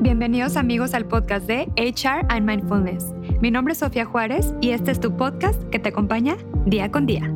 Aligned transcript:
Bienvenidos 0.00 0.56
amigos 0.56 0.94
al 0.94 1.06
podcast 1.06 1.48
de 1.48 1.66
HR 1.76 2.24
and 2.28 2.48
Mindfulness. 2.48 3.06
Mi 3.40 3.50
nombre 3.50 3.72
es 3.72 3.78
Sofía 3.78 4.04
Juárez 4.04 4.54
y 4.60 4.70
este 4.70 4.92
es 4.92 5.00
tu 5.00 5.16
podcast 5.16 5.60
que 5.70 5.80
te 5.80 5.88
acompaña 5.88 6.36
día 6.66 6.88
con 6.92 7.04
día. 7.04 7.28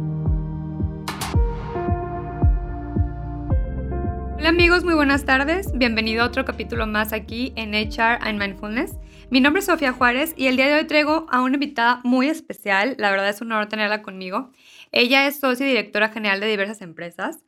Hola 4.37 4.51
amigos, 4.51 4.85
muy 4.85 4.95
buenas 4.95 5.25
tardes. 5.25 5.77
Bienvenido 5.77 6.23
a 6.23 6.27
otro 6.27 6.45
capítulo 6.45 6.87
más 6.87 7.13
aquí 7.13 7.53
en 7.57 7.75
HR 7.75 8.19
and 8.21 8.39
Mindfulness. 8.39 8.97
Mi 9.29 9.41
nombre 9.41 9.59
es 9.59 9.67
Sofía 9.67 9.93
Juárez 9.93 10.33
y 10.37 10.47
el 10.47 10.55
día 10.55 10.69
de 10.69 10.75
hoy 10.75 10.85
traigo 10.85 11.27
a 11.31 11.43
una 11.43 11.55
invitada 11.55 12.01
muy 12.05 12.29
especial. 12.29 12.95
La 12.97 13.11
verdad 13.11 13.29
es 13.29 13.41
un 13.41 13.51
honor 13.51 13.67
tenerla 13.67 14.03
conmigo. 14.03 14.53
Ella 14.93 15.27
es 15.27 15.41
socia 15.41 15.67
y 15.67 15.71
directora 15.71 16.11
general 16.11 16.39
de 16.39 16.47
diversas 16.47 16.81
empresas. 16.81 17.41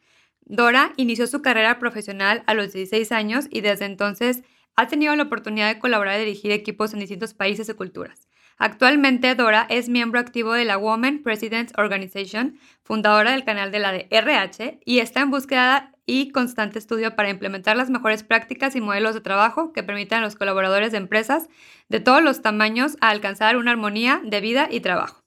Dora 0.45 0.93
inició 0.97 1.29
su 1.29 1.41
carrera 1.41 1.79
profesional 1.79 2.43
a 2.47 2.55
los 2.55 2.73
16 2.73 3.13
años 3.13 3.47
y 3.49 3.61
desde 3.61 3.85
entonces 3.85 4.43
ha 4.77 4.89
tenido 4.89 5.15
la 5.17 5.25
oportunidad 5.25 5.69
de 5.69 5.79
colaborar 5.79 6.17
y 6.17 6.25
dirigir 6.25 6.53
equipos 6.53 6.93
en 6.93 7.01
distintos 7.01 7.35
países 7.35 7.69
y 7.69 7.75
culturas. 7.75 8.29
Actualmente, 8.57 9.35
Dora 9.35 9.67
es 9.69 9.89
miembro 9.89 10.21
activo 10.21 10.53
de 10.53 10.65
la 10.65 10.79
Women 10.79 11.23
Presidents 11.23 11.73
Organization, 11.77 12.59
fundadora 12.85 13.33
del 13.33 13.45
canal 13.45 13.73
de 13.73 13.81
la 13.81 13.91
de 13.91 14.07
RH, 14.11 14.81
y 14.85 15.01
está 15.01 15.21
en 15.23 15.31
búsqueda 15.31 15.93
y 16.07 16.31
constante 16.31 16.79
estudio 16.79 17.17
para 17.17 17.31
implementar 17.31 17.77
las 17.77 17.91
mejores 17.91 18.23
prácticas 18.23 18.77
y 18.77 18.81
modelos 18.81 19.15
de 19.15 19.21
trabajo 19.21 19.73
que 19.73 19.83
permitan 19.83 20.21
a 20.21 20.25
los 20.25 20.37
colaboradores 20.37 20.93
de 20.93 20.99
empresas 20.99 21.49
de 21.89 22.01
todos 22.01 22.23
los 22.23 22.43
tamaños 22.43 22.97
a 23.01 23.11
alcanzar 23.11 23.57
una 23.57 23.73
armonía 23.73 24.21
de 24.23 24.41
vida 24.41 24.69
y 24.71 24.81
trabajo. 24.81 25.25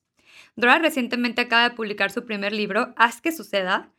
Dora 0.56 0.80
recientemente 0.80 1.42
acaba 1.42 1.70
de 1.70 1.76
publicar 1.76 2.12
su 2.12 2.26
primer 2.26 2.54
libro, 2.54 2.94
Haz 2.96 3.22
que 3.22 3.32
suceda, 3.32 3.92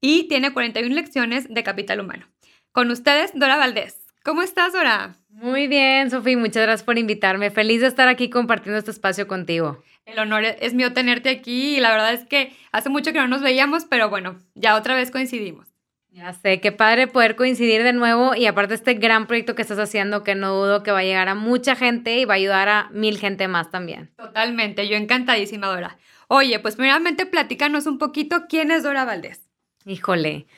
y 0.00 0.28
tiene 0.28 0.52
41 0.52 0.94
lecciones 0.94 1.52
de 1.52 1.62
capital 1.62 2.00
humano. 2.00 2.26
Con 2.72 2.90
ustedes, 2.90 3.32
Dora 3.34 3.56
Valdés. 3.56 4.05
¿Cómo 4.26 4.42
estás, 4.42 4.72
Dora? 4.72 5.14
Muy 5.30 5.68
bien, 5.68 6.10
Sofía, 6.10 6.36
muchas 6.36 6.64
gracias 6.64 6.82
por 6.82 6.98
invitarme. 6.98 7.52
Feliz 7.52 7.80
de 7.80 7.86
estar 7.86 8.08
aquí 8.08 8.28
compartiendo 8.28 8.76
este 8.76 8.90
espacio 8.90 9.28
contigo. 9.28 9.84
El 10.04 10.18
honor 10.18 10.42
es 10.44 10.74
mío 10.74 10.92
tenerte 10.92 11.30
aquí 11.30 11.76
y 11.76 11.80
la 11.80 11.92
verdad 11.92 12.12
es 12.12 12.24
que 12.24 12.52
hace 12.72 12.88
mucho 12.88 13.12
que 13.12 13.20
no 13.20 13.28
nos 13.28 13.40
veíamos, 13.40 13.84
pero 13.84 14.10
bueno, 14.10 14.36
ya 14.56 14.74
otra 14.74 14.96
vez 14.96 15.12
coincidimos. 15.12 15.68
Ya 16.10 16.32
sé, 16.32 16.60
qué 16.60 16.72
padre 16.72 17.06
poder 17.06 17.36
coincidir 17.36 17.84
de 17.84 17.92
nuevo 17.92 18.34
y 18.34 18.46
aparte 18.46 18.74
este 18.74 18.94
gran 18.94 19.28
proyecto 19.28 19.54
que 19.54 19.62
estás 19.62 19.78
haciendo 19.78 20.24
que 20.24 20.34
no 20.34 20.56
dudo 20.56 20.82
que 20.82 20.90
va 20.90 20.98
a 20.98 21.04
llegar 21.04 21.28
a 21.28 21.36
mucha 21.36 21.76
gente 21.76 22.18
y 22.18 22.24
va 22.24 22.34
a 22.34 22.38
ayudar 22.38 22.68
a 22.68 22.88
mil 22.90 23.18
gente 23.18 23.46
más 23.46 23.70
también. 23.70 24.10
Totalmente, 24.16 24.88
yo 24.88 24.96
encantadísima, 24.96 25.68
Dora. 25.68 25.98
Oye, 26.26 26.58
pues 26.58 26.74
primeramente 26.74 27.26
platícanos 27.26 27.86
un 27.86 27.98
poquito 27.98 28.46
quién 28.48 28.72
es 28.72 28.82
Dora 28.82 29.04
Valdés. 29.04 29.48
Híjole, 29.84 30.48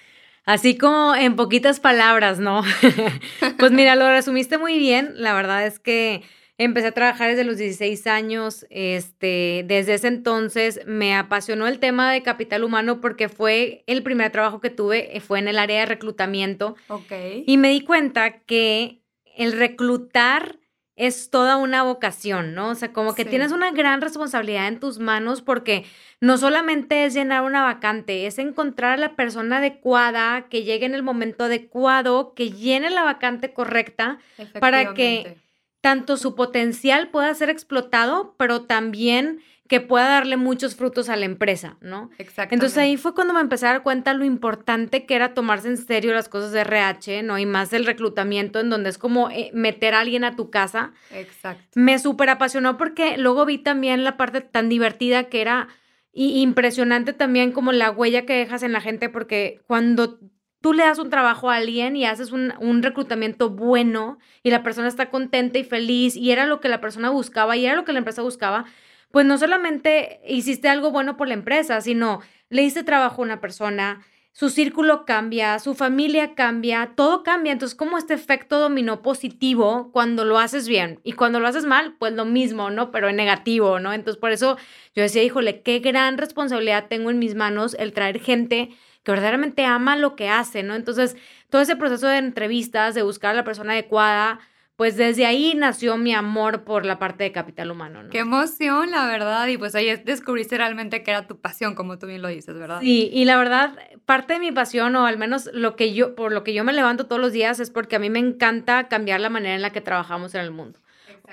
Así 0.49 0.79
como 0.79 1.15
en 1.15 1.37
poquitas 1.37 1.79
palabras, 1.79 2.39
¿no? 2.39 2.63
pues 3.59 3.71
mira, 3.71 3.97
lo 3.97 4.09
resumiste 4.09 4.57
muy 4.57 4.79
bien. 4.79 5.13
La 5.17 5.35
verdad 5.35 5.67
es 5.67 5.79
que 5.79 6.23
empecé 6.57 6.87
a 6.87 6.93
trabajar 6.93 7.29
desde 7.29 7.45
los 7.45 7.59
16 7.59 8.07
años. 8.07 8.65
Este, 8.71 9.67
desde 9.67 9.93
ese 9.93 10.09
entonces 10.09 10.81
me 10.87 11.15
apasionó 11.15 11.67
el 11.67 11.81
tema 11.81 12.11
de 12.11 12.23
capital 12.23 12.65
humano 12.65 13.03
porque 13.03 13.29
fue 13.29 13.85
el 13.87 14.03
primer 14.03 14.33
trabajo 14.33 14.63
que 14.63 14.71
tuve, 14.71 15.15
eh, 15.15 15.21
fue 15.21 15.39
en 15.39 15.49
el 15.49 15.59
área 15.59 15.81
de 15.81 15.85
reclutamiento. 15.85 16.77
Ok. 16.89 17.13
Y 17.45 17.59
me 17.59 17.69
di 17.69 17.83
cuenta 17.83 18.39
que 18.39 19.03
el 19.37 19.53
reclutar 19.53 20.59
es 20.99 21.31
toda 21.31 21.57
una 21.57 21.85
vocación, 21.85 22.55
¿no? 22.55 22.71
O 22.71 22.75
sea, 22.75 22.93
como 22.93 23.15
que 23.15 23.25
tienes 23.25 23.53
una 23.53 23.71
gran 23.71 24.01
responsabilidad 24.01 24.67
en 24.67 24.81
tus 24.81 24.99
manos 24.99 25.43
porque 25.43 25.85
no 26.21 26.37
solamente 26.37 27.05
es 27.05 27.15
llenar 27.15 27.45
una 27.45 27.63
vacante, 27.63 28.27
es 28.27 28.39
encontrar 28.39 28.95
a 28.95 28.97
la 28.97 29.15
persona 29.15 29.59
adecuada, 29.59 30.49
que 30.49 30.65
llegue 30.65 30.87
en 30.87 30.95
el 30.95 31.05
momento 31.05 31.45
adecuado, 31.45 32.35
que 32.35 32.51
llene 32.51 32.91
la 32.91 33.05
vacante 33.05 33.53
correcta 33.53 34.19
para 34.61 34.93
que 34.95 35.37
tanto 35.81 36.17
su 36.17 36.35
potencial 36.35 37.09
pueda 37.11 37.33
ser 37.35 37.49
explotado, 37.49 38.35
pero 38.37 38.63
también 38.63 39.41
que 39.69 39.81
pueda 39.83 40.09
darle 40.09 40.39
muchos 40.39 40.75
frutos 40.75 41.11
a 41.11 41.17
la 41.17 41.27
empresa, 41.27 41.77
¿no? 41.83 42.11
Exacto. 42.19 42.55
Entonces 42.55 42.79
ahí 42.79 42.97
fue 42.97 43.15
cuando 43.15 43.35
me 43.35 43.41
empecé 43.41 43.67
a 43.67 43.73
dar 43.73 43.83
cuenta 43.83 44.15
lo 44.15 44.25
importante 44.25 45.05
que 45.05 45.15
era 45.15 45.35
tomarse 45.35 45.69
en 45.69 45.77
serio 45.77 46.15
las 46.15 46.31
cosas 46.31 46.53
de 46.53 46.61
RH, 46.61 47.23
¿no? 47.23 47.39
Y 47.39 47.45
más 47.45 47.73
el 47.75 47.85
reclutamiento, 47.85 48.61
en 48.61 48.71
donde 48.71 48.89
es 48.89 48.97
como 48.97 49.29
eh, 49.29 49.51
meter 49.53 49.95
a 49.95 50.01
alguien 50.01 50.25
a 50.25 50.37
tu 50.37 50.51
casa. 50.51 50.93
Exacto. 51.13 51.63
Me 51.75 51.99
súper 51.99 52.31
apasionó 52.31 52.79
porque 52.79 53.19
luego 53.19 53.45
vi 53.45 53.59
también 53.59 54.05
la 54.05 54.17
parte 54.17 54.41
tan 54.41 54.71
divertida 54.71 55.25
que 55.25 55.43
era 55.43 55.69
y 56.11 56.41
impresionante 56.41 57.13
también 57.13 57.53
como 57.53 57.71
la 57.71 57.91
huella 57.91 58.25
que 58.25 58.33
dejas 58.33 58.63
en 58.63 58.73
la 58.73 58.81
gente, 58.81 59.11
porque 59.11 59.61
cuando 59.67 60.19
tú 60.63 60.73
le 60.73 60.83
das 60.83 60.99
un 60.99 61.11
trabajo 61.11 61.51
a 61.51 61.57
alguien 61.57 61.95
y 61.95 62.07
haces 62.07 62.33
un, 62.33 62.55
un, 62.59 62.83
reclutamiento 62.83 63.51
bueno 63.51 64.19
y 64.43 64.51
la 64.51 64.63
persona 64.63 64.89
está 64.89 65.11
contenta 65.11 65.59
y 65.59 65.65
feliz 65.65 66.17
y 66.17 66.33
era 66.33 66.47
lo 66.47 66.59
que 66.59 66.69
la 66.69 66.81
persona 66.81 67.11
buscaba 67.11 67.57
y 67.57 67.67
era 67.67 67.77
lo 67.77 67.85
que 67.85 67.93
la 67.93 67.99
empresa 67.99 68.23
buscaba, 68.23 68.65
pues 69.11 69.27
no 69.27 69.39
solamente 69.39 70.21
hiciste 70.27 70.69
algo 70.69 70.91
bueno 70.91 71.17
por 71.17 71.29
la 71.29 71.35
empresa, 71.35 71.81
sino 71.81 72.21
le 72.51 72.63
diste 72.63 72.85
trabajo 72.85 73.23
a 73.23 73.25
una 73.25 73.41
persona, 73.41 74.05
su 74.33 74.51
círculo 74.51 75.05
cambia, 75.05 75.59
su 75.59 75.75
familia 75.75 76.37
cambia, 76.37 76.93
todo 76.95 77.25
cambia. 77.25 77.53
Entonces, 77.53 77.77
como 77.77 77.99
este 77.99 78.15
efecto 78.15 78.61
dominó 78.61 79.03
positivo 79.03 79.91
cuando 79.93 80.25
lo 80.25 80.39
haces 80.39 80.69
bien 80.69 81.01
y 81.03 81.13
cuando 81.15 81.41
lo 81.41 81.49
haces 81.49 81.65
mal, 81.65 81.97
pues 81.99 82.13
lo 82.13 82.25
mismo, 82.25 82.71
¿no? 82.71 82.93
Pero 82.93 83.09
en 83.09 83.17
negativo, 83.17 83.81
¿no? 83.81 83.93
Entonces, 83.93 84.21
por 84.21 84.31
eso 84.31 84.57
yo 84.95 85.03
decía, 85.03 85.25
híjole, 85.25 85.63
qué 85.63 85.81
gran 85.81 86.19
responsabilidad 86.19 86.87
tengo 86.89 87.11
en 87.11 87.19
mis 87.19 87.35
manos 87.35 87.75
el 87.81 87.93
traer 87.93 88.21
gente 88.21 88.71
que 89.03 89.11
verdaderamente 89.13 89.65
ama 89.65 89.97
lo 89.97 90.15
que 90.15 90.29
hace, 90.29 90.63
¿no? 90.63 90.77
Entonces, 90.77 91.17
todo 91.51 91.61
ese 91.63 91.75
proceso 91.75 92.07
de 92.07 92.19
entrevistas, 92.19 92.95
de 92.95 93.03
buscar 93.03 93.33
a 93.33 93.35
la 93.35 93.45
persona 93.45 93.73
adecuada, 93.73 94.39
pues 94.79 94.97
desde 94.97 95.27
ahí 95.27 95.55
nació 95.57 95.97
mi 95.97 96.15
amor 96.15 96.63
por 96.63 96.87
la 96.87 97.01
parte 97.01 97.25
de 97.25 97.33
capital 97.33 97.73
humano. 97.73 98.05
¿no? 98.05 98.11
Qué 98.11 98.21
emoción, 98.21 98.93
la 98.93 99.09
verdad. 99.09 99.49
Y 99.49 99.59
pues 99.59 99.75
ahí 99.75 99.97
descubriste 100.05 100.57
realmente 100.57 101.03
que 101.03 101.11
era 101.11 101.27
tu 101.27 101.41
pasión, 101.41 101.75
como 101.75 101.99
tú 101.99 102.07
bien 102.07 102.23
lo 102.23 102.29
dices, 102.29 102.57
¿verdad? 102.57 102.79
Sí, 102.79 103.11
y 103.13 103.25
la 103.25 103.37
verdad, 103.37 103.77
parte 104.05 104.35
de 104.35 104.39
mi 104.39 104.53
pasión, 104.53 104.95
o 104.95 105.05
al 105.05 105.19
menos 105.19 105.51
lo 105.53 105.75
que 105.75 105.95
yo, 105.95 106.15
por 106.15 106.31
lo 106.31 106.45
que 106.45 106.55
yo 106.55 106.63
me 106.63 106.73
levanto 106.73 107.07
todos 107.07 107.21
los 107.21 107.33
días, 107.33 107.59
es 107.59 107.71
porque 107.71 107.97
a 107.97 107.99
mí 107.99 108.09
me 108.09 108.21
encanta 108.21 108.87
cambiar 108.87 109.19
la 109.19 109.31
manera 109.31 109.57
en 109.57 109.63
la 109.63 109.71
que 109.71 109.81
trabajamos 109.81 110.37
en 110.37 110.43
el 110.43 110.53
mundo. 110.53 110.79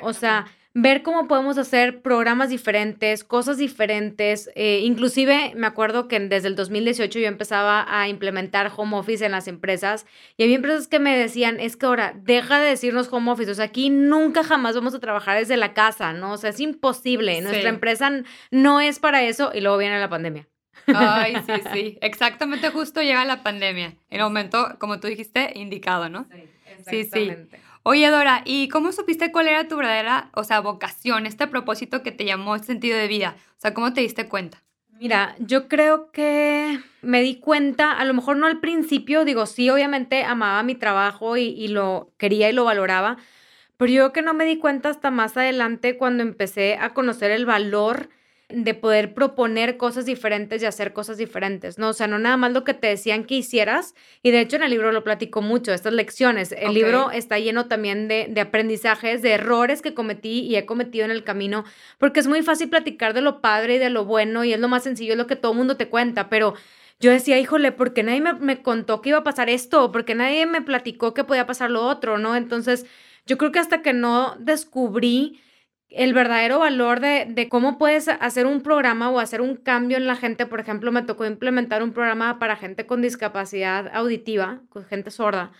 O 0.02 0.14
sea, 0.14 0.48
ver 0.78 1.04
cómo 1.04 1.30
podemos 1.30 1.58
hacer 1.58 2.02
programas 2.02 2.50
diferentes, 2.50 3.24
cosas 3.24 3.58
diferentes. 3.58 4.52
Eh, 4.56 4.82
inclusive 4.84 5.54
me 5.56 5.68
acuerdo 5.68 6.10
que 6.10 6.20
desde 6.20 6.50
el 6.50 6.56
2018 6.58 7.18
yo 7.18 7.28
empezaba 7.28 7.86
a 7.88 8.10
implementar 8.10 8.70
home 8.76 8.98
office 8.98 9.26
en 9.26 9.32
las 9.32 9.48
empresas 9.48 10.06
y 10.36 10.44
había 10.44 10.58
empresas 10.58 10.90
que 10.90 11.00
me 11.00 11.18
decían, 11.18 11.62
es 11.62 11.78
que 11.78 11.86
ahora 11.86 12.14
deja 12.18 12.60
de 12.60 12.68
decirnos 12.68 13.08
home 13.10 13.32
office, 13.32 13.52
o 13.52 13.56
sea, 13.56 13.66
aquí 13.66 13.90
nunca 13.90 14.44
jamás 14.44 14.76
vamos 14.76 14.94
a 14.94 15.00
trabajar 15.00 15.38
desde 15.38 15.56
la 15.56 15.74
casa, 15.74 16.12
¿no? 16.12 16.34
O 16.34 16.38
sea, 16.38 16.50
es 16.50 16.60
imposible, 16.60 17.40
nuestra 17.40 17.70
empresa 17.70 18.12
no 18.52 18.82
es 18.82 19.00
para 19.00 19.24
eso 19.24 19.52
y 19.54 19.62
luego 19.62 19.78
viene 19.78 19.98
la 19.98 20.10
pandemia. 20.10 20.46
Ay, 20.88 21.38
sí, 21.46 21.54
sí, 21.74 21.98
exactamente 22.02 22.70
justo 22.70 23.02
llega 23.02 23.24
la 23.24 23.44
pandemia, 23.44 23.96
el 24.10 24.20
momento, 24.20 24.76
como 24.78 25.00
tú 25.00 25.08
dijiste, 25.08 25.54
indicado, 25.56 26.10
¿no? 26.10 26.26
Sí, 26.26 26.44
exactamente. 26.68 27.56
Sí, 27.56 27.62
sí. 27.62 27.65
Oye, 27.88 28.10
Dora, 28.10 28.42
¿y 28.46 28.68
cómo 28.70 28.92
supiste 28.92 29.32
cuál 29.32 29.48
era 29.48 29.68
tu 29.68 29.78
verdadera, 29.78 30.32
o 30.34 30.44
sea, 30.44 30.60
vocación, 30.60 31.28
este 31.28 31.46
propósito 31.46 32.02
que 32.02 32.12
te 32.12 32.26
llamó 32.26 32.56
este 32.56 32.66
sentido 32.66 32.98
de 32.98 33.08
vida? 33.08 33.36
O 33.52 33.60
sea, 33.60 33.76
¿cómo 33.76 33.94
te 33.94 34.02
diste 34.02 34.28
cuenta? 34.28 34.64
Mira, 35.00 35.36
yo 35.38 35.68
creo 35.68 36.12
que 36.12 36.80
me 37.04 37.22
di 37.22 37.40
cuenta, 37.40 37.92
a 37.92 38.04
lo 38.06 38.16
mejor 38.16 38.38
no 38.38 38.48
al 38.48 38.60
principio, 38.60 39.24
digo, 39.24 39.46
sí, 39.46 39.70
obviamente 39.70 40.24
amaba 40.24 40.64
mi 40.64 40.74
trabajo 40.74 41.38
y, 41.38 41.50
y 41.50 41.68
lo 41.68 42.12
quería 42.18 42.50
y 42.50 42.54
lo 42.54 42.66
valoraba, 42.66 43.18
pero 43.78 43.92
yo 43.92 44.02
creo 44.02 44.14
que 44.14 44.22
no 44.24 44.34
me 44.34 44.46
di 44.46 44.58
cuenta 44.58 44.90
hasta 44.90 45.12
más 45.12 45.38
adelante 45.38 45.96
cuando 45.96 46.24
empecé 46.24 46.78
a 46.82 46.96
conocer 46.96 47.30
el 47.30 47.46
valor 47.46 48.10
de 48.50 48.76
poder 48.76 49.16
proponer 49.16 49.78
cosas 49.78 50.06
diferentes 50.06 50.62
y 50.62 50.66
hacer 50.68 50.94
cosas 50.94 51.18
diferentes, 51.18 51.80
¿no? 51.80 51.90
O 51.90 51.94
sea, 51.94 52.08
no 52.08 52.20
nada 52.20 52.38
más 52.38 52.52
lo 52.52 52.64
que 52.64 52.76
te 52.76 52.88
decían 52.88 53.24
que 53.24 53.36
hicieras, 53.36 53.96
y 54.22 54.30
de 54.30 54.42
hecho 54.42 54.56
en 54.56 54.64
el 54.64 54.70
libro 54.70 54.92
lo 54.92 55.04
platico 55.04 55.42
mucho, 55.42 55.74
estas 55.74 55.94
lecciones. 55.94 56.52
El 56.52 56.76
libro 56.76 57.10
está 57.10 57.40
lleno 57.40 57.66
también 57.68 58.08
de, 58.08 58.28
de, 58.30 58.42
aprendizajes, 58.42 59.24
de 59.24 59.32
errores 59.32 59.82
que 59.82 59.96
cometí 59.96 60.42
y 60.42 60.56
he 60.58 60.66
cometido 60.66 61.06
en 61.06 61.12
el 61.12 61.24
camino, 61.24 61.66
porque 61.98 62.20
es 62.20 62.28
muy 62.28 62.44
fácil 62.44 62.70
platicar 62.70 63.16
de 63.16 63.22
lo 63.22 63.42
padre 63.42 63.76
y 63.76 63.80
de 63.80 63.90
lo 63.90 64.06
bueno, 64.06 64.44
y 64.44 64.54
es 64.54 64.60
lo 64.60 64.68
más 64.68 64.84
sencillo, 64.84 65.14
es 65.14 65.18
lo 65.18 65.28
que 65.28 65.36
todo 65.36 65.54
el 65.54 65.58
mundo 65.58 65.76
te 65.76 65.90
cuenta, 65.90 66.30
pero 66.30 66.54
yo 67.00 67.12
decía, 67.12 67.40
híjole, 67.40 67.72
¿por 67.72 67.94
qué 67.94 68.04
nadie 68.04 68.22
me, 68.22 68.34
me 68.34 68.62
contó 68.62 69.02
que 69.02 69.10
iba 69.10 69.18
a 69.20 69.24
pasar 69.24 69.50
esto? 69.50 69.92
¿Por 69.92 70.06
qué 70.06 70.14
nadie 70.14 70.46
me 70.46 70.62
platicó 70.62 71.14
que 71.14 71.24
podía 71.24 71.48
pasar 71.48 71.72
lo 71.72 71.86
otro, 71.86 72.20
no? 72.20 72.36
Entonces, 72.36 72.86
yo 73.26 73.38
creo 73.38 73.52
que 73.52 73.60
hasta 73.60 73.82
que 73.82 73.92
no 73.92 74.36
descubrí 74.40 75.42
el 75.96 76.14
verdadero 76.14 76.60
valor 76.60 77.00
de, 77.00 77.26
de, 77.28 77.50
cómo 77.50 77.78
puedes 77.78 78.08
hacer 78.08 78.46
un 78.46 78.62
programa 78.62 79.10
o 79.10 79.20
hacer 79.20 79.42
un 79.42 79.56
cambio 79.56 79.98
en 79.98 80.08
la 80.08 80.16
gente. 80.16 80.46
Por 80.46 80.60
ejemplo, 80.60 80.92
me 80.92 81.04
tocó 81.04 81.26
implementar 81.26 81.82
un 81.84 81.94
programa 81.94 82.38
para 82.38 82.58
gente 82.58 82.86
con 82.86 83.02
discapacidad 83.02 83.90
auditiva, 83.94 84.62
con 84.70 84.86
gente 84.86 85.10
sorda. 85.10 85.52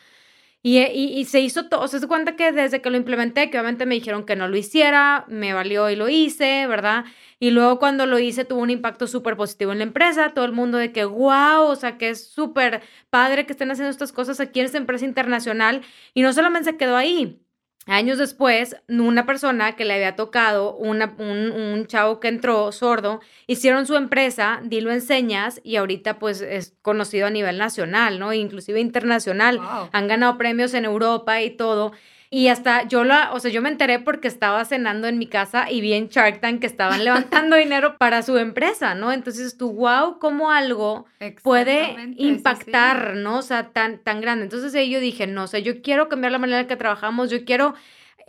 Y, 0.62 0.80
y, 0.80 1.26
se 1.26 1.42
hizo 1.42 1.70
todo, 1.70 1.82
o 1.82 1.88
sea, 1.88 2.00
se 2.00 2.08
cuenta 2.08 2.36
que 2.36 2.52
desde 2.52 2.82
que 2.82 2.90
lo 2.90 2.98
implementé, 2.98 3.52
que 3.52 3.60
obviamente 3.60 3.86
me 3.86 3.94
dijeron 3.94 4.26
que 4.26 4.36
no 4.36 4.48
lo 4.48 4.58
hiciera, 4.58 5.24
me 5.28 5.54
valió 5.54 5.92
y 5.92 5.96
lo 5.96 6.10
hice, 6.10 6.66
¿verdad? 6.66 7.06
Y 7.40 7.52
luego 7.52 7.78
cuando 7.78 8.08
lo 8.08 8.18
hice 8.18 8.46
tuvo 8.46 8.62
un 8.62 8.72
impacto 8.72 9.06
súper 9.06 9.38
positivo 9.38 9.74
en 9.74 9.78
la 9.78 9.84
empresa, 9.84 10.34
todo 10.34 10.44
el 10.46 10.54
mundo 10.54 10.80
de 10.80 10.92
que, 10.92 11.06
wow, 11.06 11.66
o 11.68 11.76
sea, 11.76 12.00
que 12.00 12.10
es 12.10 12.28
súper 12.32 12.82
padre 13.12 13.46
que 13.46 13.52
estén 13.52 13.70
haciendo 13.70 13.92
estas 13.92 14.12
cosas 14.12 14.40
aquí 14.40 14.60
en 14.60 14.66
esta 14.66 14.80
empresa 14.80 15.06
internacional. 15.06 15.82
Y 16.16 16.24
no 16.24 16.34
solamente 16.34 16.72
se 16.72 16.78
quedó 16.78 16.98
ahí, 16.98 17.45
Años 17.88 18.18
después, 18.18 18.76
una 18.88 19.28
persona 19.28 19.76
que 19.76 19.86
le 19.86 19.94
había 19.94 20.16
tocado, 20.16 20.76
una, 20.76 21.16
un, 21.20 21.52
un, 21.52 21.86
chavo 21.86 22.20
que 22.20 22.30
entró 22.30 22.72
sordo, 22.72 23.22
hicieron 23.46 23.86
su 23.86 23.96
empresa, 23.96 24.60
Dilo 24.64 24.92
Enseñas, 24.92 25.62
y 25.64 25.76
ahorita 25.76 26.18
pues 26.18 26.42
es 26.42 26.74
conocido 26.82 27.28
a 27.28 27.30
nivel 27.30 27.60
nacional, 27.60 28.18
¿no? 28.18 28.34
Inclusive 28.34 28.80
internacional. 28.80 29.60
Han 29.92 30.08
ganado 30.08 30.38
premios 30.40 30.74
en 30.74 30.86
Europa 30.86 31.44
y 31.44 31.52
todo. 31.52 31.92
Y 32.30 32.48
hasta 32.48 32.88
yo 32.88 33.04
la, 33.04 33.32
o 33.34 33.40
sea, 33.40 33.52
yo 33.52 33.62
me 33.62 33.70
enteré 33.70 34.00
porque 34.00 34.28
estaba 34.28 34.66
cenando 34.66 35.08
en 35.08 35.18
mi 35.18 35.28
casa 35.28 35.70
y 35.72 35.82
vi 35.82 35.94
en 35.94 36.08
Shark 36.08 36.42
Tank 36.42 36.60
que 36.60 36.68
estaban 36.68 37.04
levantando 37.06 37.56
dinero 37.56 37.98
para 37.98 38.22
su 38.24 38.38
empresa, 38.38 38.96
¿no? 38.96 39.12
Entonces 39.12 39.58
tú, 39.58 39.74
wow, 39.74 40.20
cómo 40.20 40.52
algo 40.52 41.06
puede 41.44 41.96
impactar, 42.18 43.16
¿no? 43.16 43.40
O 43.40 43.42
sea, 43.42 43.70
tan, 43.72 44.00
tan 44.00 44.22
grande. 44.22 44.46
Entonces 44.46 44.74
ahí 44.76 44.90
yo 44.90 45.00
dije, 45.00 45.28
no, 45.28 45.44
o 45.44 45.48
sea, 45.48 45.60
yo 45.60 45.82
quiero 45.82 46.10
cambiar 46.10 46.32
la 46.32 46.40
manera 46.40 46.62
en 46.62 46.68
que 46.68 46.76
trabajamos, 46.76 47.30
yo 47.30 47.46
quiero, 47.46 47.76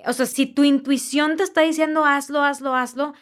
o 0.04 0.12
sea, 0.12 0.26
si 0.26 0.46
tu 0.46 0.64
intuición 0.64 1.37
te 1.37 1.43
está 1.43 1.62
diciendo 1.62 2.04
hazlo, 2.04 2.43
hazlo, 2.43 2.75
hazlo, 2.75 3.14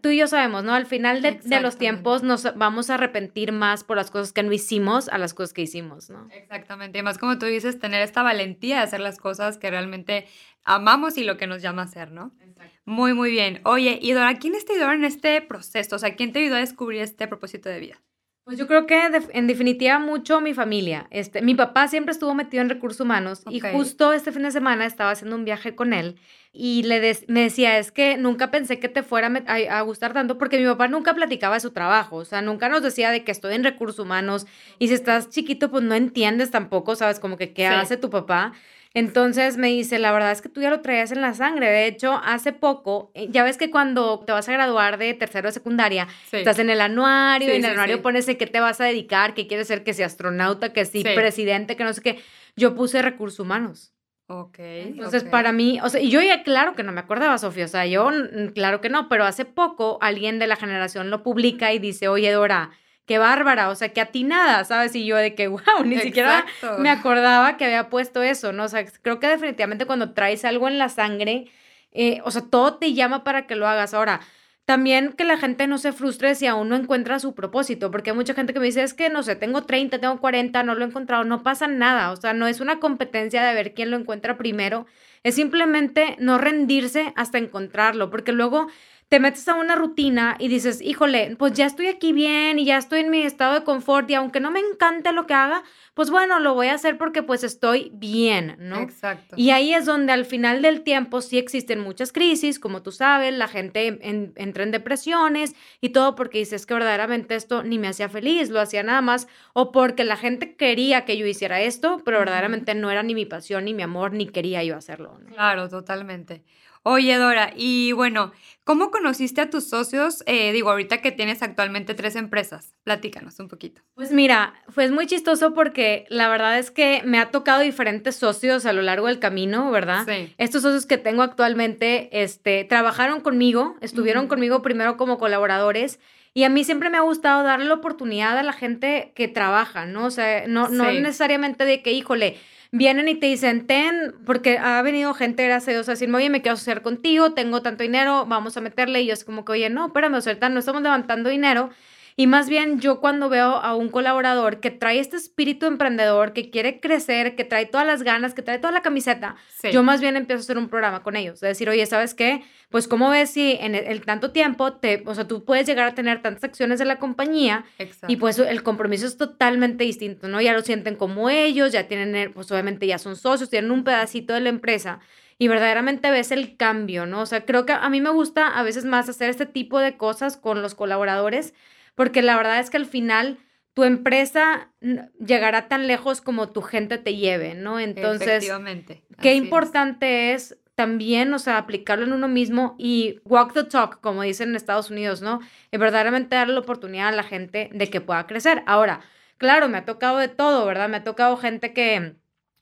tú 0.00 0.08
y 0.10 0.18
yo 0.18 0.26
sabemos, 0.26 0.64
¿no? 0.64 0.74
Al 0.74 0.86
final 0.86 1.22
de, 1.22 1.60
los 1.60 1.76
tiempos 1.76 2.22
nos 2.22 2.54
vamos 2.56 2.90
a 2.90 2.94
arrepentir 2.94 3.52
más 3.52 3.84
por 3.84 3.96
las 3.96 4.10
cosas 4.10 4.32
que 4.32 4.42
no 4.42 4.52
hicimos 4.52 5.08
a 5.08 5.18
las 5.18 5.34
cosas 5.34 5.52
que 5.52 5.62
hicimos, 5.62 6.10
¿no? 6.10 6.28
Exactamente. 6.32 6.98
Y 6.98 7.02
más 7.02 7.18
como 7.18 7.38
tú 7.38 7.46
dices, 7.46 7.78
tener 7.78 8.02
esta 8.02 8.22
valentía 8.22 8.78
de 8.78 8.82
hacer 8.82 9.00
las 9.00 9.18
cosas 9.18 9.58
que 9.58 9.70
realmente 9.70 10.26
amamos 10.64 11.16
y 11.18 11.24
lo 11.24 11.36
que 11.36 11.46
nos 11.46 11.62
llama 11.62 11.82
a 11.82 11.84
hacer, 11.86 12.10
¿no? 12.10 12.32
Exacto. 12.40 12.78
Muy, 12.84 13.14
muy 13.14 13.30
bien. 13.30 13.60
Oye, 13.64 13.98
y 14.00 14.12
Dora, 14.12 14.38
¿quién 14.38 14.52
te 14.52 14.72
ayudó 14.72 14.92
en 14.92 15.04
este 15.04 15.40
proceso? 15.40 15.96
O 15.96 15.98
sea, 15.98 16.14
¿quién 16.16 16.32
te 16.32 16.40
ayudó 16.40 16.56
a 16.56 16.60
descubrir 16.60 17.02
este 17.02 17.26
propósito 17.28 17.68
de 17.68 17.80
vida? 17.80 18.02
Pues 18.44 18.58
yo 18.58 18.66
creo 18.66 18.86
que 18.86 19.00
en 19.32 19.46
definitiva 19.46 19.98
mucho 19.98 20.42
mi 20.42 20.52
familia. 20.52 21.06
Este, 21.10 21.40
mi 21.40 21.54
papá 21.54 21.88
siempre 21.88 22.12
estuvo 22.12 22.34
metido 22.34 22.62
en 22.62 22.68
recursos 22.68 23.00
humanos 23.00 23.42
y 23.48 23.60
justo 23.60 24.12
este 24.12 24.32
fin 24.32 24.42
de 24.42 24.50
semana 24.50 24.84
estaba 24.84 25.12
haciendo 25.12 25.34
un 25.34 25.46
viaje 25.46 25.74
con 25.74 25.94
él 25.94 26.16
y 26.52 26.82
le 26.82 27.00
me 27.26 27.40
decía, 27.40 27.78
es 27.78 27.90
que 27.90 28.18
nunca 28.18 28.50
pensé 28.50 28.78
que 28.78 28.90
te 28.90 29.02
fuera 29.02 29.32
a, 29.46 29.80
gustar 29.80 30.12
tanto 30.12 30.36
porque 30.36 30.58
mi 30.58 30.66
papá 30.66 30.88
nunca 30.88 31.14
platicaba 31.14 31.54
de 31.54 31.60
su 31.60 31.70
trabajo, 31.70 32.16
o 32.16 32.24
sea, 32.26 32.42
nunca 32.42 32.68
nos 32.68 32.82
decía 32.82 33.10
de 33.10 33.24
que 33.24 33.32
estoy 33.32 33.54
en 33.54 33.64
recursos 33.64 33.98
humanos 33.98 34.46
y 34.78 34.88
si 34.88 34.94
estás 34.94 35.30
chiquito 35.30 35.70
pues 35.70 35.82
no 35.82 35.94
entiendes 35.94 36.50
tampoco, 36.50 36.96
sabes, 36.96 37.20
como 37.20 37.38
que 37.38 37.54
qué 37.54 37.66
hace 37.66 37.96
tu 37.96 38.10
papá. 38.10 38.52
Entonces 38.94 39.56
me 39.56 39.68
dice, 39.68 39.98
la 39.98 40.12
verdad 40.12 40.30
es 40.30 40.40
que 40.40 40.48
tú 40.48 40.60
ya 40.60 40.70
lo 40.70 40.80
traías 40.80 41.10
en 41.10 41.20
la 41.20 41.34
sangre. 41.34 41.68
De 41.68 41.86
hecho, 41.86 42.20
hace 42.24 42.52
poco, 42.52 43.10
eh, 43.14 43.26
ya 43.28 43.42
ves 43.42 43.58
que 43.58 43.68
cuando 43.68 44.20
te 44.20 44.30
vas 44.32 44.48
a 44.48 44.52
graduar 44.52 44.98
de 44.98 45.12
tercero 45.14 45.48
de 45.48 45.52
secundaria, 45.52 46.06
estás 46.30 46.60
en 46.60 46.70
el 46.70 46.80
anuario 46.80 47.52
y 47.52 47.56
en 47.56 47.64
el 47.64 47.72
anuario 47.72 48.02
pones 48.02 48.28
en 48.28 48.36
qué 48.36 48.46
te 48.46 48.60
vas 48.60 48.80
a 48.80 48.84
dedicar, 48.84 49.34
qué 49.34 49.48
quieres 49.48 49.66
ser, 49.66 49.82
que 49.82 49.94
sea 49.94 50.06
astronauta, 50.06 50.72
que 50.72 50.84
sí, 50.84 51.02
presidente, 51.02 51.76
que 51.76 51.82
no 51.82 51.92
sé 51.92 52.02
qué. 52.02 52.20
Yo 52.54 52.76
puse 52.76 53.02
recursos 53.02 53.40
humanos. 53.40 53.92
Ok. 54.28 54.58
Entonces, 54.58 55.24
para 55.24 55.52
mí, 55.52 55.80
o 55.82 55.88
sea, 55.88 56.00
y 56.00 56.08
yo 56.08 56.22
ya 56.22 56.44
claro 56.44 56.74
que 56.74 56.84
no 56.84 56.92
me 56.92 57.00
acordaba, 57.00 57.36
Sofía, 57.36 57.64
o 57.64 57.68
sea, 57.68 57.86
yo 57.86 58.10
claro 58.54 58.80
que 58.80 58.88
no, 58.88 59.08
pero 59.08 59.24
hace 59.24 59.44
poco 59.44 59.98
alguien 60.00 60.38
de 60.38 60.46
la 60.46 60.56
generación 60.56 61.10
lo 61.10 61.22
publica 61.22 61.72
y 61.72 61.78
dice, 61.78 62.08
oye, 62.08 62.30
Dora, 62.30 62.70
qué 63.06 63.18
bárbara, 63.18 63.68
o 63.68 63.74
sea, 63.74 63.90
qué 63.90 64.00
atinada, 64.00 64.64
¿sabes? 64.64 64.94
Y 64.94 65.04
yo 65.06 65.16
de 65.16 65.34
que, 65.34 65.48
wow, 65.48 65.84
ni 65.84 65.98
siquiera 65.98 66.44
me 66.78 66.90
acordaba 66.90 67.56
que 67.56 67.64
había 67.64 67.88
puesto 67.90 68.22
eso, 68.22 68.52
¿no? 68.52 68.64
O 68.64 68.68
sea, 68.68 68.84
creo 69.02 69.20
que 69.20 69.28
definitivamente 69.28 69.86
cuando 69.86 70.12
traes 70.12 70.44
algo 70.44 70.68
en 70.68 70.78
la 70.78 70.88
sangre, 70.88 71.50
eh, 71.92 72.20
o 72.24 72.30
sea, 72.30 72.42
todo 72.42 72.76
te 72.76 72.92
llama 72.94 73.24
para 73.24 73.46
que 73.46 73.56
lo 73.56 73.68
hagas. 73.68 73.94
Ahora, 73.94 74.20
también 74.64 75.12
que 75.12 75.24
la 75.24 75.36
gente 75.36 75.66
no 75.66 75.78
se 75.78 75.92
frustre 75.92 76.34
si 76.34 76.46
aún 76.46 76.68
no 76.70 76.76
encuentra 76.76 77.18
su 77.18 77.34
propósito, 77.34 77.90
porque 77.90 78.10
hay 78.10 78.16
mucha 78.16 78.34
gente 78.34 78.54
que 78.54 78.60
me 78.60 78.66
dice, 78.66 78.82
es 78.82 78.94
que 78.94 79.10
no 79.10 79.22
sé, 79.22 79.36
tengo 79.36 79.64
30, 79.64 79.98
tengo 79.98 80.18
40, 80.20 80.62
no 80.62 80.74
lo 80.74 80.84
he 80.84 80.88
encontrado, 80.88 81.24
no 81.24 81.42
pasa 81.42 81.66
nada, 81.66 82.10
o 82.12 82.16
sea, 82.16 82.32
no 82.32 82.46
es 82.46 82.60
una 82.60 82.80
competencia 82.80 83.44
de 83.44 83.54
ver 83.54 83.74
quién 83.74 83.90
lo 83.90 83.98
encuentra 83.98 84.38
primero, 84.38 84.86
es 85.24 85.34
simplemente 85.34 86.16
no 86.20 86.38
rendirse 86.38 87.12
hasta 87.16 87.38
encontrarlo, 87.38 88.10
porque 88.10 88.30
luego 88.30 88.68
te 89.08 89.20
metes 89.20 89.46
a 89.48 89.54
una 89.54 89.76
rutina 89.76 90.36
y 90.40 90.48
dices, 90.48 90.80
híjole, 90.80 91.36
pues 91.38 91.52
ya 91.52 91.66
estoy 91.66 91.86
aquí 91.86 92.12
bien 92.12 92.58
y 92.58 92.64
ya 92.64 92.78
estoy 92.78 93.00
en 93.00 93.10
mi 93.10 93.22
estado 93.22 93.54
de 93.54 93.64
confort 93.64 94.10
y 94.10 94.14
aunque 94.14 94.40
no 94.40 94.50
me 94.50 94.60
encante 94.60 95.12
lo 95.12 95.26
que 95.26 95.34
haga, 95.34 95.62
pues 95.92 96.10
bueno, 96.10 96.40
lo 96.40 96.54
voy 96.54 96.68
a 96.68 96.74
hacer 96.74 96.98
porque 96.98 97.22
pues 97.22 97.44
estoy 97.44 97.92
bien, 97.94 98.56
¿no? 98.58 98.80
Exacto. 98.80 99.36
Y 99.38 99.50
ahí 99.50 99.72
es 99.72 99.84
donde 99.84 100.12
al 100.12 100.24
final 100.24 100.62
del 100.62 100.82
tiempo 100.82 101.20
sí 101.20 101.38
existen 101.38 101.80
muchas 101.80 102.12
crisis, 102.12 102.58
como 102.58 102.82
tú 102.82 102.90
sabes, 102.90 103.32
la 103.34 103.46
gente 103.46 104.00
entra 104.02 104.64
en 104.64 104.70
depresiones 104.72 105.54
y 105.80 105.90
todo 105.90 106.16
porque 106.16 106.38
dices 106.38 106.66
que 106.66 106.74
verdaderamente 106.74 107.36
esto 107.36 107.62
ni 107.62 107.78
me 107.78 107.88
hacía 107.88 108.08
feliz, 108.08 108.50
lo 108.50 108.60
hacía 108.60 108.82
nada 108.82 109.02
más 109.02 109.28
o 109.52 109.70
porque 109.70 110.02
la 110.02 110.16
gente 110.16 110.56
quería 110.56 111.04
que 111.04 111.16
yo 111.16 111.26
hiciera 111.26 111.60
esto, 111.60 112.00
pero 112.04 112.18
verdaderamente 112.18 112.74
no 112.74 112.90
era 112.90 113.04
ni 113.04 113.14
mi 113.14 113.26
pasión, 113.26 113.66
ni 113.66 113.74
mi 113.74 113.84
amor, 113.84 114.12
ni 114.12 114.26
quería 114.26 114.64
yo 114.64 114.76
hacerlo. 114.76 115.13
Claro, 115.32 115.68
totalmente. 115.68 116.42
Oye, 116.86 117.16
Dora, 117.16 117.50
y 117.56 117.92
bueno, 117.92 118.32
¿cómo 118.62 118.90
conociste 118.90 119.40
a 119.40 119.48
tus 119.48 119.70
socios? 119.70 120.22
Eh, 120.26 120.52
digo, 120.52 120.70
ahorita 120.70 121.00
que 121.00 121.12
tienes 121.12 121.42
actualmente 121.42 121.94
tres 121.94 122.14
empresas, 122.14 122.74
platícanos 122.84 123.40
un 123.40 123.48
poquito. 123.48 123.80
Pues 123.94 124.12
mira, 124.12 124.52
fue 124.68 124.90
muy 124.90 125.06
chistoso 125.06 125.54
porque 125.54 126.04
la 126.10 126.28
verdad 126.28 126.58
es 126.58 126.70
que 126.70 127.00
me 127.06 127.18
ha 127.18 127.30
tocado 127.30 127.62
diferentes 127.62 128.16
socios 128.16 128.66
a 128.66 128.74
lo 128.74 128.82
largo 128.82 129.06
del 129.06 129.18
camino, 129.18 129.70
¿verdad? 129.70 130.04
Sí. 130.06 130.34
Estos 130.36 130.60
socios 130.60 130.84
que 130.84 130.98
tengo 130.98 131.22
actualmente, 131.22 132.22
este, 132.22 132.64
trabajaron 132.64 133.22
conmigo, 133.22 133.76
estuvieron 133.80 134.28
conmigo 134.28 134.60
primero 134.60 134.98
como 134.98 135.16
colaboradores. 135.16 136.00
Y 136.34 136.42
a 136.42 136.50
mí 136.50 136.64
siempre 136.64 136.90
me 136.90 136.98
ha 136.98 137.02
gustado 137.02 137.44
darle 137.44 137.64
la 137.64 137.74
oportunidad 137.74 138.36
a 138.36 138.42
la 138.42 138.52
gente 138.52 139.12
que 139.14 139.26
trabaja, 139.26 139.86
¿no? 139.86 140.04
O 140.04 140.10
sea, 140.10 140.46
no, 140.48 140.68
no 140.68 140.92
necesariamente 140.92 141.64
de 141.64 141.80
que, 141.80 141.92
híjole, 141.92 142.36
vienen 142.74 143.08
y 143.08 143.14
te 143.14 143.26
dicen, 143.26 143.66
ten, 143.66 144.14
porque 144.26 144.58
ha 144.58 144.82
venido 144.82 145.14
gente, 145.14 145.44
gracias 145.44 145.68
a 145.68 145.72
Dios, 145.72 145.88
a 145.88 145.92
decirme, 145.92 146.16
oye, 146.16 146.28
me 146.28 146.42
quiero 146.42 146.54
asociar 146.54 146.82
contigo, 146.82 147.32
tengo 147.32 147.62
tanto 147.62 147.84
dinero, 147.84 148.26
vamos 148.26 148.56
a 148.56 148.60
meterle. 148.60 149.00
Y 149.02 149.06
yo 149.06 149.12
es 149.12 149.24
como 149.24 149.44
que, 149.44 149.52
oye, 149.52 149.70
no, 149.70 149.86
espérame, 149.86 150.20
sea, 150.20 150.48
no 150.48 150.58
estamos 150.58 150.82
levantando 150.82 151.30
dinero. 151.30 151.70
Y 152.16 152.28
más 152.28 152.48
bien 152.48 152.80
yo 152.80 153.00
cuando 153.00 153.28
veo 153.28 153.56
a 153.56 153.74
un 153.74 153.88
colaborador 153.88 154.60
que 154.60 154.70
trae 154.70 155.00
este 155.00 155.16
espíritu 155.16 155.66
emprendedor, 155.66 156.32
que 156.32 156.48
quiere 156.48 156.78
crecer, 156.78 157.34
que 157.34 157.42
trae 157.42 157.66
todas 157.66 157.84
las 157.84 158.04
ganas, 158.04 158.34
que 158.34 158.42
trae 158.42 158.58
toda 158.58 158.72
la 158.72 158.82
camiseta, 158.82 159.34
yo 159.72 159.82
más 159.82 160.00
bien 160.00 160.16
empiezo 160.16 160.40
a 160.40 160.44
hacer 160.44 160.58
un 160.58 160.68
programa 160.68 161.02
con 161.02 161.16
ellos. 161.16 161.40
De 161.40 161.48
decir, 161.48 161.68
oye, 161.68 161.84
¿sabes 161.86 162.14
qué? 162.14 162.44
Pues 162.70 162.86
cómo 162.86 163.10
ves 163.10 163.30
si 163.30 163.58
en 163.60 163.74
el, 163.74 164.00
tanto 164.02 164.30
tiempo, 164.30 164.74
te, 164.74 165.02
o 165.06 165.14
sea, 165.14 165.26
tú 165.26 165.44
puedes 165.44 165.66
llegar 165.66 165.88
a 165.88 165.94
tener 165.94 166.22
tantas 166.22 166.44
acciones 166.44 166.78
de 166.78 166.84
la 166.84 167.00
compañía 167.00 167.64
y 168.06 168.16
pues 168.16 168.38
el 168.38 168.62
compromiso 168.62 169.06
es 169.06 169.16
totalmente 169.16 169.82
distinto, 169.82 170.28
¿no? 170.28 170.40
Ya 170.40 170.52
lo 170.52 170.62
sienten 170.62 170.94
como 170.94 171.30
ellos, 171.30 171.72
ya 171.72 171.88
tienen, 171.88 172.32
pues 172.32 172.50
obviamente 172.52 172.86
ya 172.86 172.98
son 172.98 173.16
socios, 173.16 173.50
tienen 173.50 173.72
un 173.72 173.82
pedacito 173.82 174.34
de 174.34 174.40
la 174.40 174.50
empresa 174.50 175.00
y 175.36 175.48
verdaderamente 175.48 176.12
ves 176.12 176.30
el 176.30 176.56
cambio, 176.56 177.06
¿no? 177.06 177.22
O 177.22 177.26
sea, 177.26 177.44
creo 177.44 177.66
que 177.66 177.72
a 177.72 177.88
mí 177.88 178.00
me 178.00 178.10
gusta 178.10 178.46
a 178.46 178.62
veces 178.62 178.84
más 178.84 179.08
hacer 179.08 179.30
este 179.30 179.46
tipo 179.46 179.80
de 179.80 179.96
cosas 179.96 180.36
con 180.36 180.62
los 180.62 180.76
colaboradores 180.76 181.54
porque 181.94 182.22
la 182.22 182.36
verdad 182.36 182.60
es 182.60 182.70
que 182.70 182.76
al 182.76 182.86
final 182.86 183.38
tu 183.74 183.84
empresa 183.84 184.72
llegará 185.18 185.68
tan 185.68 185.86
lejos 185.86 186.20
como 186.20 186.50
tu 186.50 186.62
gente 186.62 186.96
te 186.98 187.16
lleve, 187.16 187.54
¿no? 187.54 187.80
Entonces, 187.80 188.28
Efectivamente. 188.28 189.04
qué 189.20 189.34
importante 189.34 190.32
es. 190.32 190.58
también, 190.76 191.32
o 191.32 191.38
sea, 191.38 191.58
aplicarlo 191.58 192.04
en 192.04 192.12
uno 192.12 192.26
mismo 192.26 192.74
y 192.78 193.20
walk 193.24 193.52
the 193.54 193.64
talk, 193.64 194.00
como 194.00 194.22
dicen 194.22 194.50
en 194.50 194.56
Estados 194.56 194.90
Unidos, 194.90 195.22
¿no? 195.22 195.40
Y 195.70 195.76
verdaderamente 195.76 196.34
darle 196.36 196.54
la 196.54 196.60
oportunidad 196.60 197.08
a 197.08 197.12
la 197.12 197.22
gente 197.22 197.70
de 197.72 197.88
que 197.90 198.00
pueda 198.00 198.26
crecer. 198.26 198.62
Ahora, 198.66 199.00
claro, 199.38 199.68
me 199.68 199.78
ha 199.78 199.84
tocado 199.84 200.18
de 200.18 200.28
todo, 200.28 200.66
¿verdad? 200.66 200.88
Me 200.88 200.96
ha 200.96 201.04
tocado 201.04 201.36
gente 201.36 201.72
que, 201.72 202.16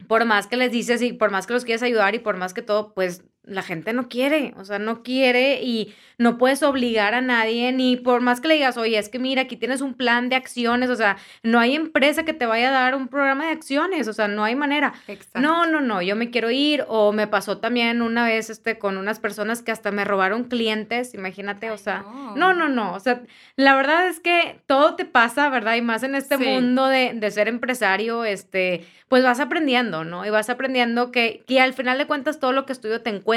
por 0.09 0.25
más 0.27 0.47
que 0.47 0.57
les 0.59 0.71
dices 0.73 1.01
y 1.01 1.15
por 1.15 1.31
más 1.31 1.47
que 1.47 1.55
los 1.55 1.65
quieres 1.65 1.83
ayudar 1.83 2.15
y 2.15 2.19
por 2.19 2.37
más 2.37 2.53
que 2.53 2.61
todo, 2.63 2.93
pues 2.95 3.25
la 3.45 3.63
gente 3.63 3.93
no 3.93 4.09
quiere, 4.09 4.55
o 4.57 4.65
sea, 4.65 4.79
no 4.79 5.03
quiere 5.03 5.63
y 5.63 5.93
no 6.17 6.39
puedes 6.39 6.63
obligar 6.63 7.15
a 7.15 7.21
nadie, 7.21 7.73
ni 7.73 7.97
por 7.97 8.21
más 8.21 8.41
que 8.41 8.47
le 8.47 8.55
digas, 8.55 8.77
oye, 8.77 8.97
es 8.97 9.09
que 9.09 9.19
mira, 9.19 9.43
aquí 9.43 9.57
tienes 9.57 9.81
un 9.81 9.95
plan 9.95 10.29
de 10.29 10.37
acciones, 10.37 10.91
o 10.91 10.95
sea, 10.95 11.17
no 11.43 11.59
hay 11.59 11.75
empresa 11.75 12.25
que 12.25 12.35
te 12.35 12.47
vaya 12.47 12.69
a 12.69 12.73
dar 12.73 12.95
un 12.95 13.09
programa 13.09 13.47
de 13.47 13.53
acciones, 13.53 14.07
o 14.07 14.13
sea, 14.13 14.29
no 14.29 14.45
hay 14.45 14.55
manera. 14.55 14.93
No, 15.35 15.67
no, 15.67 15.81
no, 15.81 16.01
yo 16.03 16.15
me 16.15 16.31
quiero 16.31 16.53
ir, 16.53 16.85
o 16.87 17.13
me 17.13 17.27
pasó 17.27 17.59
también 17.59 18.01
una 18.01 18.25
vez 18.25 18.49
este, 18.49 18.79
con 18.79 18.97
unas 18.97 19.19
personas 19.19 19.63
que 19.63 19.73
hasta 19.73 19.91
me 19.91 20.05
robaron 20.05 20.45
clientes, 20.45 21.13
imagínate, 21.13 21.73
o 21.73 21.79
sea, 21.79 22.05
no. 22.37 22.55
no, 22.55 22.69
no, 22.69 22.95
o 22.95 23.01
sea, 23.01 23.23
la 23.57 23.75
verdad 23.75 24.07
es 24.07 24.21
que 24.21 24.61
todo 24.67 24.95
te 24.95 25.05
pasa, 25.05 25.49
¿verdad? 25.49 25.75
Y 25.75 25.83
más 25.83 26.05
en 26.05 26.15
este 26.15 26.37
mundo 26.37 26.87
de, 26.87 27.13
de 27.15 27.31
ser 27.33 27.49
empresario, 27.49 28.25
este, 28.25 28.87
pues 29.09 29.25
vas 29.25 29.41
aprendiendo, 29.41 30.05
¿no? 30.05 30.25
Y 30.25 30.31
vas 30.31 30.49
aprendiendo 30.49 31.11
que, 31.11 31.43
que 31.47 31.61
al 31.61 31.75
final 31.75 31.99
de 31.99 32.07
cuentas 32.07 32.39
todo 32.39 32.53
lo 32.53 32.65
que 32.65 32.73
estudio 32.73 33.03
te 33.03 33.11
encuentra. 33.11 33.32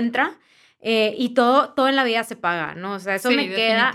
Eh, 0.87 1.15
y 1.17 1.29
todo, 1.29 1.73
todo 1.73 1.87
en 1.87 1.95
la 1.95 2.03
vida 2.03 2.23
se 2.23 2.35
paga, 2.35 2.75
¿no? 2.75 2.93
O 2.93 2.99
sea, 2.99 3.15
eso 3.15 3.31
me 3.31 3.49
queda 3.49 3.91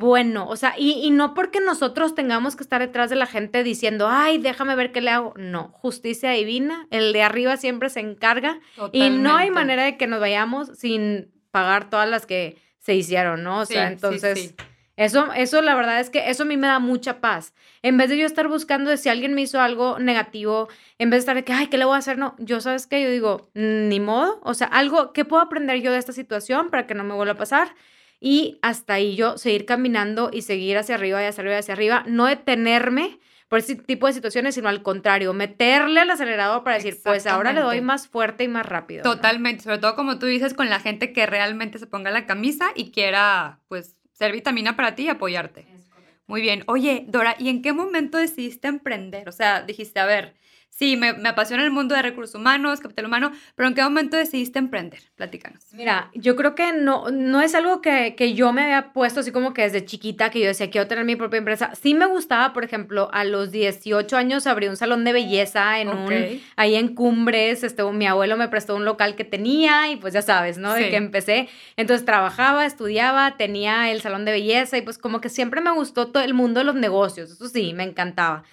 bueno. 0.00 0.48
O 0.48 0.56
sea, 0.56 0.74
y, 0.76 0.94
y, 0.94 1.10
no 1.10 1.32
porque 1.32 1.60
nosotros 1.60 2.16
tengamos 2.16 2.56
que 2.56 2.64
estar 2.64 2.80
detrás 2.80 3.08
de 3.08 3.14
la 3.14 3.26
gente 3.26 3.62
diciendo, 3.62 4.08
ay, 4.10 4.38
déjame 4.38 4.74
ver 4.74 4.90
qué 4.90 5.00
le 5.00 5.12
hago. 5.12 5.32
No, 5.36 5.68
justicia 5.74 6.32
divina, 6.32 6.88
el 6.90 7.12
de 7.12 7.22
arriba 7.22 7.56
siempre 7.56 7.88
se 7.88 8.00
encarga. 8.00 8.58
Y 8.92 9.10
no 9.10 9.36
hay 9.36 9.50
manera 9.50 9.84
de 9.84 9.96
que 9.96 10.08
nos 10.08 10.18
vayamos 10.18 10.76
sin 10.76 11.30
pagar 11.52 11.88
todas 11.88 12.08
las 12.08 12.26
que 12.26 12.56
se 12.80 12.96
hicieron, 12.96 13.44
¿no? 13.44 13.60
O 13.60 13.66
sea, 13.66 13.86
entonces 13.86 14.56
Eso, 14.98 15.32
eso 15.32 15.62
la 15.62 15.76
verdad 15.76 16.00
es 16.00 16.10
que 16.10 16.28
eso 16.28 16.42
a 16.42 16.46
mí 16.46 16.56
me 16.56 16.66
da 16.66 16.80
mucha 16.80 17.20
paz. 17.20 17.54
En 17.82 17.96
vez 17.96 18.10
de 18.10 18.18
yo 18.18 18.26
estar 18.26 18.48
buscando 18.48 18.90
de 18.90 18.96
si 18.96 19.08
alguien 19.08 19.32
me 19.32 19.42
hizo 19.42 19.60
algo 19.60 20.00
negativo, 20.00 20.68
en 20.98 21.08
vez 21.08 21.18
de 21.18 21.20
estar 21.20 21.36
de 21.36 21.44
que, 21.44 21.52
ay, 21.52 21.68
¿qué 21.68 21.78
le 21.78 21.84
voy 21.84 21.94
a 21.94 21.98
hacer? 21.98 22.18
No, 22.18 22.34
yo 22.38 22.60
sabes 22.60 22.88
que 22.88 23.00
yo 23.00 23.08
digo, 23.08 23.48
ni 23.54 24.00
modo, 24.00 24.40
o 24.42 24.54
sea, 24.54 24.66
algo, 24.66 25.12
¿qué 25.12 25.24
puedo 25.24 25.40
aprender 25.40 25.80
yo 25.80 25.92
de 25.92 25.98
esta 25.98 26.12
situación 26.12 26.68
para 26.68 26.88
que 26.88 26.94
no 26.94 27.04
me 27.04 27.14
vuelva 27.14 27.34
a 27.34 27.36
pasar? 27.36 27.76
Y 28.18 28.58
hasta 28.60 28.94
ahí 28.94 29.14
yo 29.14 29.38
seguir 29.38 29.66
caminando 29.66 30.30
y 30.32 30.42
seguir 30.42 30.76
hacia 30.76 30.96
arriba 30.96 31.22
y 31.22 31.26
hacia 31.26 31.42
arriba 31.42 31.54
y 31.54 31.58
hacia 31.60 31.74
arriba, 31.74 32.02
no 32.08 32.26
detenerme 32.26 33.20
por 33.48 33.60
ese 33.60 33.76
tipo 33.76 34.08
de 34.08 34.12
situaciones, 34.12 34.56
sino 34.56 34.68
al 34.68 34.82
contrario, 34.82 35.32
meterle 35.32 36.00
al 36.00 36.10
acelerador 36.10 36.64
para 36.64 36.76
decir, 36.76 36.98
pues 37.02 37.26
ahora 37.26 37.52
le 37.52 37.60
doy 37.60 37.80
más 37.80 38.08
fuerte 38.08 38.44
y 38.44 38.48
más 38.48 38.66
rápido. 38.66 39.04
Totalmente, 39.04 39.62
sobre 39.62 39.78
todo 39.78 39.94
como 39.94 40.18
tú 40.18 40.26
dices, 40.26 40.54
con 40.54 40.68
la 40.68 40.80
gente 40.80 41.12
que 41.12 41.24
realmente 41.24 41.78
se 41.78 41.86
ponga 41.86 42.10
la 42.10 42.26
camisa 42.26 42.70
y 42.74 42.90
quiera, 42.90 43.60
pues, 43.68 43.97
ser 44.18 44.32
vitamina 44.32 44.76
para 44.76 44.94
ti 44.94 45.04
y 45.04 45.08
apoyarte. 45.08 45.68
Muy 46.26 46.40
bien. 46.42 46.64
Oye, 46.66 47.04
Dora, 47.08 47.36
¿y 47.38 47.48
en 47.48 47.62
qué 47.62 47.72
momento 47.72 48.18
decidiste 48.18 48.68
emprender? 48.68 49.28
O 49.28 49.32
sea, 49.32 49.62
dijiste, 49.62 50.00
a 50.00 50.06
ver, 50.06 50.36
sí, 50.70 50.96
me, 50.96 51.08
apasiona 51.28 51.64
el 51.64 51.70
mundo 51.70 51.94
de 51.94 52.02
recursos 52.02 52.34
humanos, 52.34 52.80
capital 52.80 53.06
humano, 53.06 53.32
pero 53.56 53.68
¿en 53.68 53.74
qué 53.74 53.82
momento 53.82 54.16
decidiste 54.16 54.58
emprender? 54.58 55.00
Platícanos. 55.16 55.64
Mira, 55.72 56.10
yo 56.14 56.36
creo 56.36 56.54
que 56.54 56.72
no, 56.72 57.10
no 57.10 57.40
es 57.40 57.54
algo 57.54 57.80
que, 57.80 58.14
yo 58.34 58.52
me 58.52 58.62
había 58.62 58.92
puesto 58.92 59.20
así 59.20 59.32
como 59.32 59.54
que 59.54 59.62
desde 59.62 59.84
chiquita, 59.84 60.30
que 60.30 60.40
yo 60.40 60.46
decía, 60.46 60.70
quiero 60.70 60.86
tener 60.86 61.04
mi 61.04 61.16
propia 61.16 61.38
empresa. 61.38 61.72
Sí 61.74 61.94
me 61.94 62.06
gustaba, 62.06 62.52
por 62.52 62.64
ejemplo, 62.64 63.10
a 63.12 63.24
los 63.24 63.50
18 63.50 64.16
años 64.16 64.46
abrí 64.46 64.68
un 64.68 64.76
salón 64.76 65.04
de 65.04 65.12
belleza 65.12 65.80
en 65.80 65.88
un, 65.88 66.12
ahí 66.56 66.76
en 66.76 66.94
Cumbres, 66.94 67.64
este, 67.64 67.82
mi 67.84 68.06
abuelo 68.06 68.36
me 68.36 68.48
prestó 68.48 68.76
un 68.76 68.84
local 68.84 69.16
que 69.16 69.24
tenía 69.24 69.90
y 69.90 69.96
pues 69.96 70.14
ya 70.14 70.22
sabes, 70.22 70.58
¿no? 70.58 70.74
De 70.74 70.90
que 70.90 70.96
empecé. 70.96 71.48
Entonces 71.76 72.04
trabajaba, 72.04 72.66
estudiaba, 72.66 73.36
tenía 73.36 73.90
el 73.90 74.00
salón 74.00 74.24
de 74.24 74.32
belleza 74.32 74.78
y 74.78 74.82
pues 74.82 74.98
como 74.98 75.20
que 75.20 75.28
siempre 75.28 75.60
me 75.60 75.72
gustó 75.72 76.08
todo 76.08 76.22
el 76.22 76.34
mundo 76.34 76.60
de 76.60 76.64
los 76.64 76.74
negocios, 76.74 77.30
eso 77.30 77.48
sí, 77.48 77.72
me 77.74 77.84
encantaba. 77.84 78.44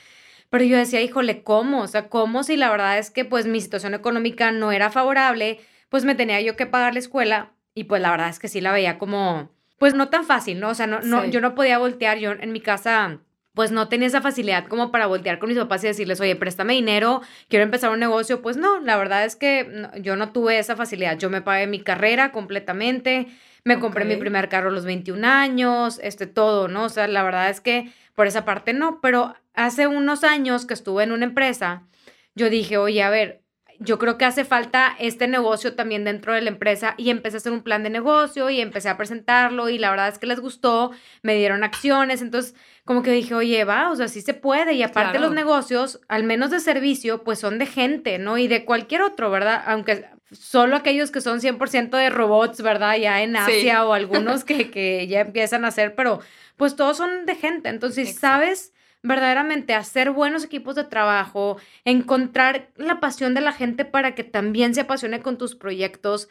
Pero 0.56 0.64
yo 0.64 0.78
decía, 0.78 1.02
híjole, 1.02 1.44
¿cómo? 1.44 1.82
O 1.82 1.88
sea, 1.88 2.08
¿cómo 2.08 2.42
si 2.44 2.56
la 2.56 2.72
verdad 2.72 2.98
es 2.98 3.12
que 3.12 3.26
pues 3.26 3.46
mi 3.46 3.60
situación 3.60 3.94
económica 3.94 4.54
no 4.54 4.72
era 4.72 4.90
favorable? 4.90 5.60
Pues 5.90 6.06
me 6.06 6.16
tenía 6.16 6.40
yo 6.40 6.56
que 6.56 6.66
pagar 6.66 6.94
la 6.94 7.00
escuela 7.00 7.52
y 7.74 7.84
pues 7.84 8.02
la 8.02 8.10
verdad 8.10 8.30
es 8.30 8.40
que 8.40 8.48
sí 8.48 8.62
la 8.62 8.72
veía 8.72 8.98
como, 8.98 9.52
pues 9.78 9.96
no 9.96 10.08
tan 10.08 10.24
fácil, 10.24 10.62
¿no? 10.62 10.70
O 10.70 10.74
sea, 10.74 10.88
no, 10.88 11.02
no, 11.02 11.26
yo 11.26 11.42
no 11.42 11.56
podía 11.56 11.78
voltear, 11.78 12.20
yo 12.20 12.32
en 12.32 12.54
mi 12.54 12.62
casa 12.62 13.20
pues 13.54 13.72
no 13.74 13.90
tenía 13.90 14.08
esa 14.08 14.22
facilidad 14.22 14.68
como 14.68 14.94
para 14.94 15.08
voltear 15.08 15.40
con 15.40 15.50
mis 15.50 15.58
papás 15.58 15.84
y 15.84 15.88
decirles, 15.88 16.22
oye, 16.22 16.38
préstame 16.38 16.72
dinero, 16.72 17.22
quiero 17.50 17.64
empezar 17.64 17.90
un 17.92 18.00
negocio. 18.00 18.42
Pues 18.42 18.56
no, 18.56 18.80
la 18.80 18.96
verdad 18.96 19.26
es 19.26 19.36
que 19.36 19.90
yo 20.00 20.16
no 20.16 20.32
tuve 20.32 20.58
esa 20.58 20.78
facilidad. 20.78 21.18
Yo 21.18 21.30
me 21.30 21.42
pagué 21.42 21.68
mi 21.68 21.82
carrera 21.82 22.32
completamente, 22.32 23.28
me 23.66 23.80
compré 23.80 24.06
mi 24.06 24.16
primer 24.16 24.48
carro 24.48 24.70
a 24.70 24.72
los 24.72 24.86
21 24.86 25.26
años, 25.26 26.00
este, 26.04 26.28
todo, 26.28 26.68
¿no? 26.68 26.86
O 26.86 26.90
sea, 26.90 27.08
la 27.08 27.24
verdad 27.24 27.50
es 27.50 27.62
que 27.62 27.92
por 28.14 28.28
esa 28.28 28.46
parte 28.46 28.74
no, 28.74 29.02
pero 29.02 29.36
hace 29.56 29.88
unos 29.88 30.24
años 30.24 30.68
que 30.68 30.76
estuve 30.76 31.04
en 31.04 31.12
una 31.12 31.26
empresa, 31.26 31.84
yo 32.36 32.52
dije, 32.52 32.78
oye, 32.78 33.02
a 33.02 33.10
ver, 33.10 33.42
yo 33.80 34.00
creo 34.00 34.18
que 34.18 34.26
hace 34.26 34.46
falta 34.46 34.96
este 35.00 35.28
negocio 35.28 35.76
también 35.76 36.04
dentro 36.04 36.34
de 36.34 36.42
la 36.42 36.50
empresa 36.50 36.96
y 36.98 37.10
empecé 37.10 37.38
a 37.38 37.40
hacer 37.40 37.52
un 37.52 37.62
plan 37.62 37.84
de 37.84 37.90
negocio 37.90 38.50
y 38.50 38.62
empecé 38.62 38.90
a 38.90 38.98
presentarlo 38.98 39.70
y 39.70 39.78
la 39.78 39.90
verdad 39.90 40.08
es 40.08 40.18
que 40.18 40.28
les 40.28 40.40
gustó, 40.40 40.92
me 41.22 41.36
dieron 41.36 41.64
acciones, 41.64 42.22
entonces 42.22 42.56
como 42.86 43.02
que 43.02 43.12
dije, 43.12 43.34
oye, 43.34 43.64
va, 43.64 43.92
o 43.92 43.96
sea, 43.96 44.08
sí 44.08 44.22
se 44.22 44.34
puede 44.34 44.74
y 44.74 44.84
aparte 44.84 45.20
los 45.20 45.34
negocios, 45.34 46.00
al 46.08 46.24
menos 46.24 46.52
de 46.52 46.60
servicio, 46.60 47.24
pues 47.24 47.40
son 47.40 47.58
de 47.58 47.66
gente, 47.66 48.20
¿no? 48.20 48.38
Y 48.38 48.48
de 48.48 48.64
cualquier 48.64 49.02
otro, 49.02 49.32
¿verdad? 49.32 49.64
Aunque 49.66 50.06
solo 50.32 50.76
aquellos 50.76 51.12
que 51.12 51.22
son 51.22 51.40
100% 51.40 51.98
de 51.98 52.10
robots, 52.10 52.62
¿verdad? 52.62 52.98
Ya 52.98 53.24
en 53.24 53.36
Asia 53.36 53.86
o 53.86 53.94
algunos 53.94 54.44
que, 54.46 54.70
que 54.70 55.08
ya 55.08 55.22
empiezan 55.22 55.66
a 55.66 55.70
hacer, 55.70 55.96
pero 55.96 56.20
pues 56.58 56.76
todos 56.76 56.98
son 56.98 57.26
de 57.26 57.36
gente. 57.36 57.70
Entonces, 57.70 58.16
sabes 58.16 58.74
verdaderamente 59.06 59.74
hacer 59.74 60.12
buenos 60.12 60.44
equipos 60.44 60.76
de 60.76 60.84
trabajo, 60.84 61.58
encontrar 61.86 62.70
la 62.76 63.00
pasión 63.00 63.34
de 63.34 63.42
la 63.42 63.54
gente 63.54 63.86
para 63.86 64.16
que 64.16 64.24
también 64.24 64.74
se 64.76 64.82
apasione 64.82 65.22
con 65.22 65.38
tus 65.38 65.56
proyectos, 65.56 66.28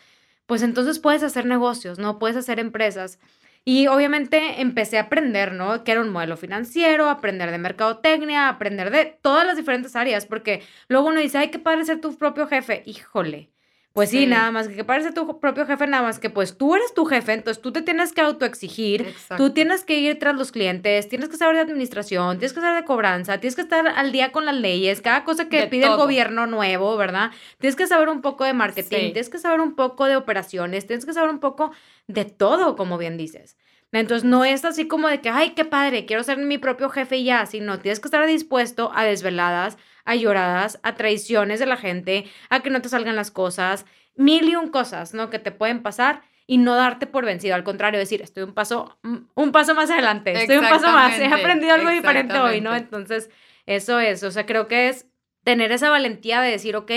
pues 0.47 0.62
entonces 0.62 0.99
puedes 0.99 1.23
hacer 1.23 1.47
negocios, 1.47 1.99
¿no? 1.99 2.19
Puedes 2.19 2.37
hacer 2.37 2.59
empresas. 2.59 3.19
Y 3.64 3.87
obviamente 3.87 4.61
empecé 4.61 4.99
a 4.99 5.02
aprender, 5.02 5.52
¿no? 5.52 5.85
Que 5.85 5.93
era 5.93 6.02
un 6.02 6.11
modelo 6.11 6.37
financiero, 6.37 7.09
aprender 7.09 7.50
de 7.50 7.59
mercadotecnia, 7.59 8.49
aprender 8.49 8.90
de 8.90 9.19
todas 9.23 9.47
las 9.47 9.57
diferentes 9.57 9.97
áreas, 9.97 10.26
porque 10.26 10.62
luego 10.88 11.09
uno 11.09 11.21
dice, 11.21 11.38
ay, 11.38 11.50
qué 11.50 11.59
padre 11.59 11.85
ser 11.85 12.00
tu 12.00 12.19
propio 12.19 12.47
jefe. 12.47 12.83
Híjole, 12.85 13.53
pues 13.94 14.10
sí. 14.10 14.26
nada 14.26 14.50
más 14.50 14.66
que, 14.66 14.74
que 14.74 14.82
parece 14.82 15.12
tu 15.12 15.38
propio 15.38 15.66
jefe, 15.66 15.86
nada 15.86 16.02
más 16.02 16.18
que 16.18 16.28
pues 16.28 16.58
tú 16.58 16.74
eres 16.74 16.92
tu 16.94 17.04
jefe, 17.04 17.32
entonces 17.32 17.62
tú 17.62 17.70
te 17.72 17.80
tienes 17.80 18.12
que 18.12 18.22
autoexigir, 18.22 19.14
tú 19.36 19.50
tienes 19.50 19.84
que 19.84 20.00
ir 20.00 20.18
tras 20.18 20.34
los 20.34 20.50
clientes, 20.50 21.08
tienes 21.08 21.28
que 21.28 21.36
saber 21.36 21.54
de 21.54 21.62
administración, 21.62 22.38
tienes 22.38 22.52
que 22.52 22.60
saber 22.60 22.82
de 22.82 22.84
cobranza, 22.84 23.38
tienes 23.38 23.54
que 23.54 23.62
estar 23.62 23.86
al 23.86 24.10
día 24.10 24.32
con 24.32 24.46
las 24.46 24.56
leyes, 24.56 25.00
cada 25.00 25.22
cosa 25.22 25.48
que 25.48 25.68
pide 25.68 25.86
el 25.86 25.96
gobierno 25.96 26.48
nuevo, 26.48 26.96
¿verdad? 26.96 27.30
Tienes 27.58 27.76
que 27.76 27.86
saber 27.86 28.08
un 28.08 28.20
poco 28.20 28.42
de 28.42 28.52
marketing, 28.52 29.12
tienes 29.12 29.30
que 29.30 29.38
saber 29.38 29.60
un 29.60 29.76
poco 29.76 30.06
de 30.06 30.16
operaciones, 30.16 30.88
tienes 30.88 31.06
que 31.06 31.12
saber 31.12 31.30
un 31.30 31.38
poco 31.38 31.70
de 32.08 32.24
todo, 32.24 32.74
como 32.74 32.98
bien 32.98 33.16
dices. 33.16 33.56
Entonces 33.92 34.24
no 34.24 34.44
es 34.44 34.64
así 34.64 34.88
como 34.88 35.06
de 35.06 35.20
que, 35.20 35.28
ay, 35.28 35.50
qué 35.50 35.64
padre, 35.64 36.04
quiero 36.04 36.24
ser 36.24 36.38
mi 36.38 36.58
propio 36.58 36.88
jefe 36.90 37.18
y 37.18 37.24
ya, 37.24 37.46
sino 37.46 37.78
tienes 37.78 38.00
que 38.00 38.08
estar 38.08 38.26
dispuesto 38.26 38.90
a 38.92 39.04
desveladas, 39.04 39.78
a 40.04 40.14
lloradas, 40.14 40.78
a 40.82 40.94
traiciones 40.94 41.61
de 41.61 41.66
la 41.66 41.76
gente, 41.76 42.26
a 42.50 42.61
que 42.61 42.70
no 42.70 42.82
te 42.82 42.88
salgan 42.88 43.16
las 43.16 43.30
cosas, 43.30 43.87
mil 44.14 44.49
y 44.49 44.56
un 44.56 44.68
cosas, 44.68 45.14
¿no? 45.14 45.30
Que 45.30 45.38
te 45.38 45.52
pueden 45.52 45.82
pasar 45.82 46.23
y 46.46 46.58
no 46.58 46.75
darte 46.75 47.06
por 47.06 47.25
vencido, 47.25 47.54
al 47.54 47.64
contrario, 47.64 47.99
decir, 47.99 48.20
estoy 48.20 48.42
un 48.42 48.52
paso, 48.52 48.99
un 49.02 49.52
paso 49.52 49.75
más 49.75 49.90
adelante, 49.90 50.32
estoy 50.32 50.58
un 50.58 50.68
paso 50.68 50.90
más, 50.92 51.18
he 51.18 51.26
aprendido 51.26 51.75
algo 51.75 51.90
diferente 51.90 52.38
hoy, 52.38 52.61
¿no? 52.61 52.75
Entonces, 52.75 53.30
eso 53.66 53.99
es, 53.99 54.23
o 54.23 54.30
sea, 54.30 54.44
creo 54.44 54.68
que 54.68 54.88
es 54.88 55.06
tener 55.42 55.73
esa 55.73 55.88
valentía 55.88 56.42
de 56.42 56.50
decir, 56.50 56.76
ok, 56.76 56.92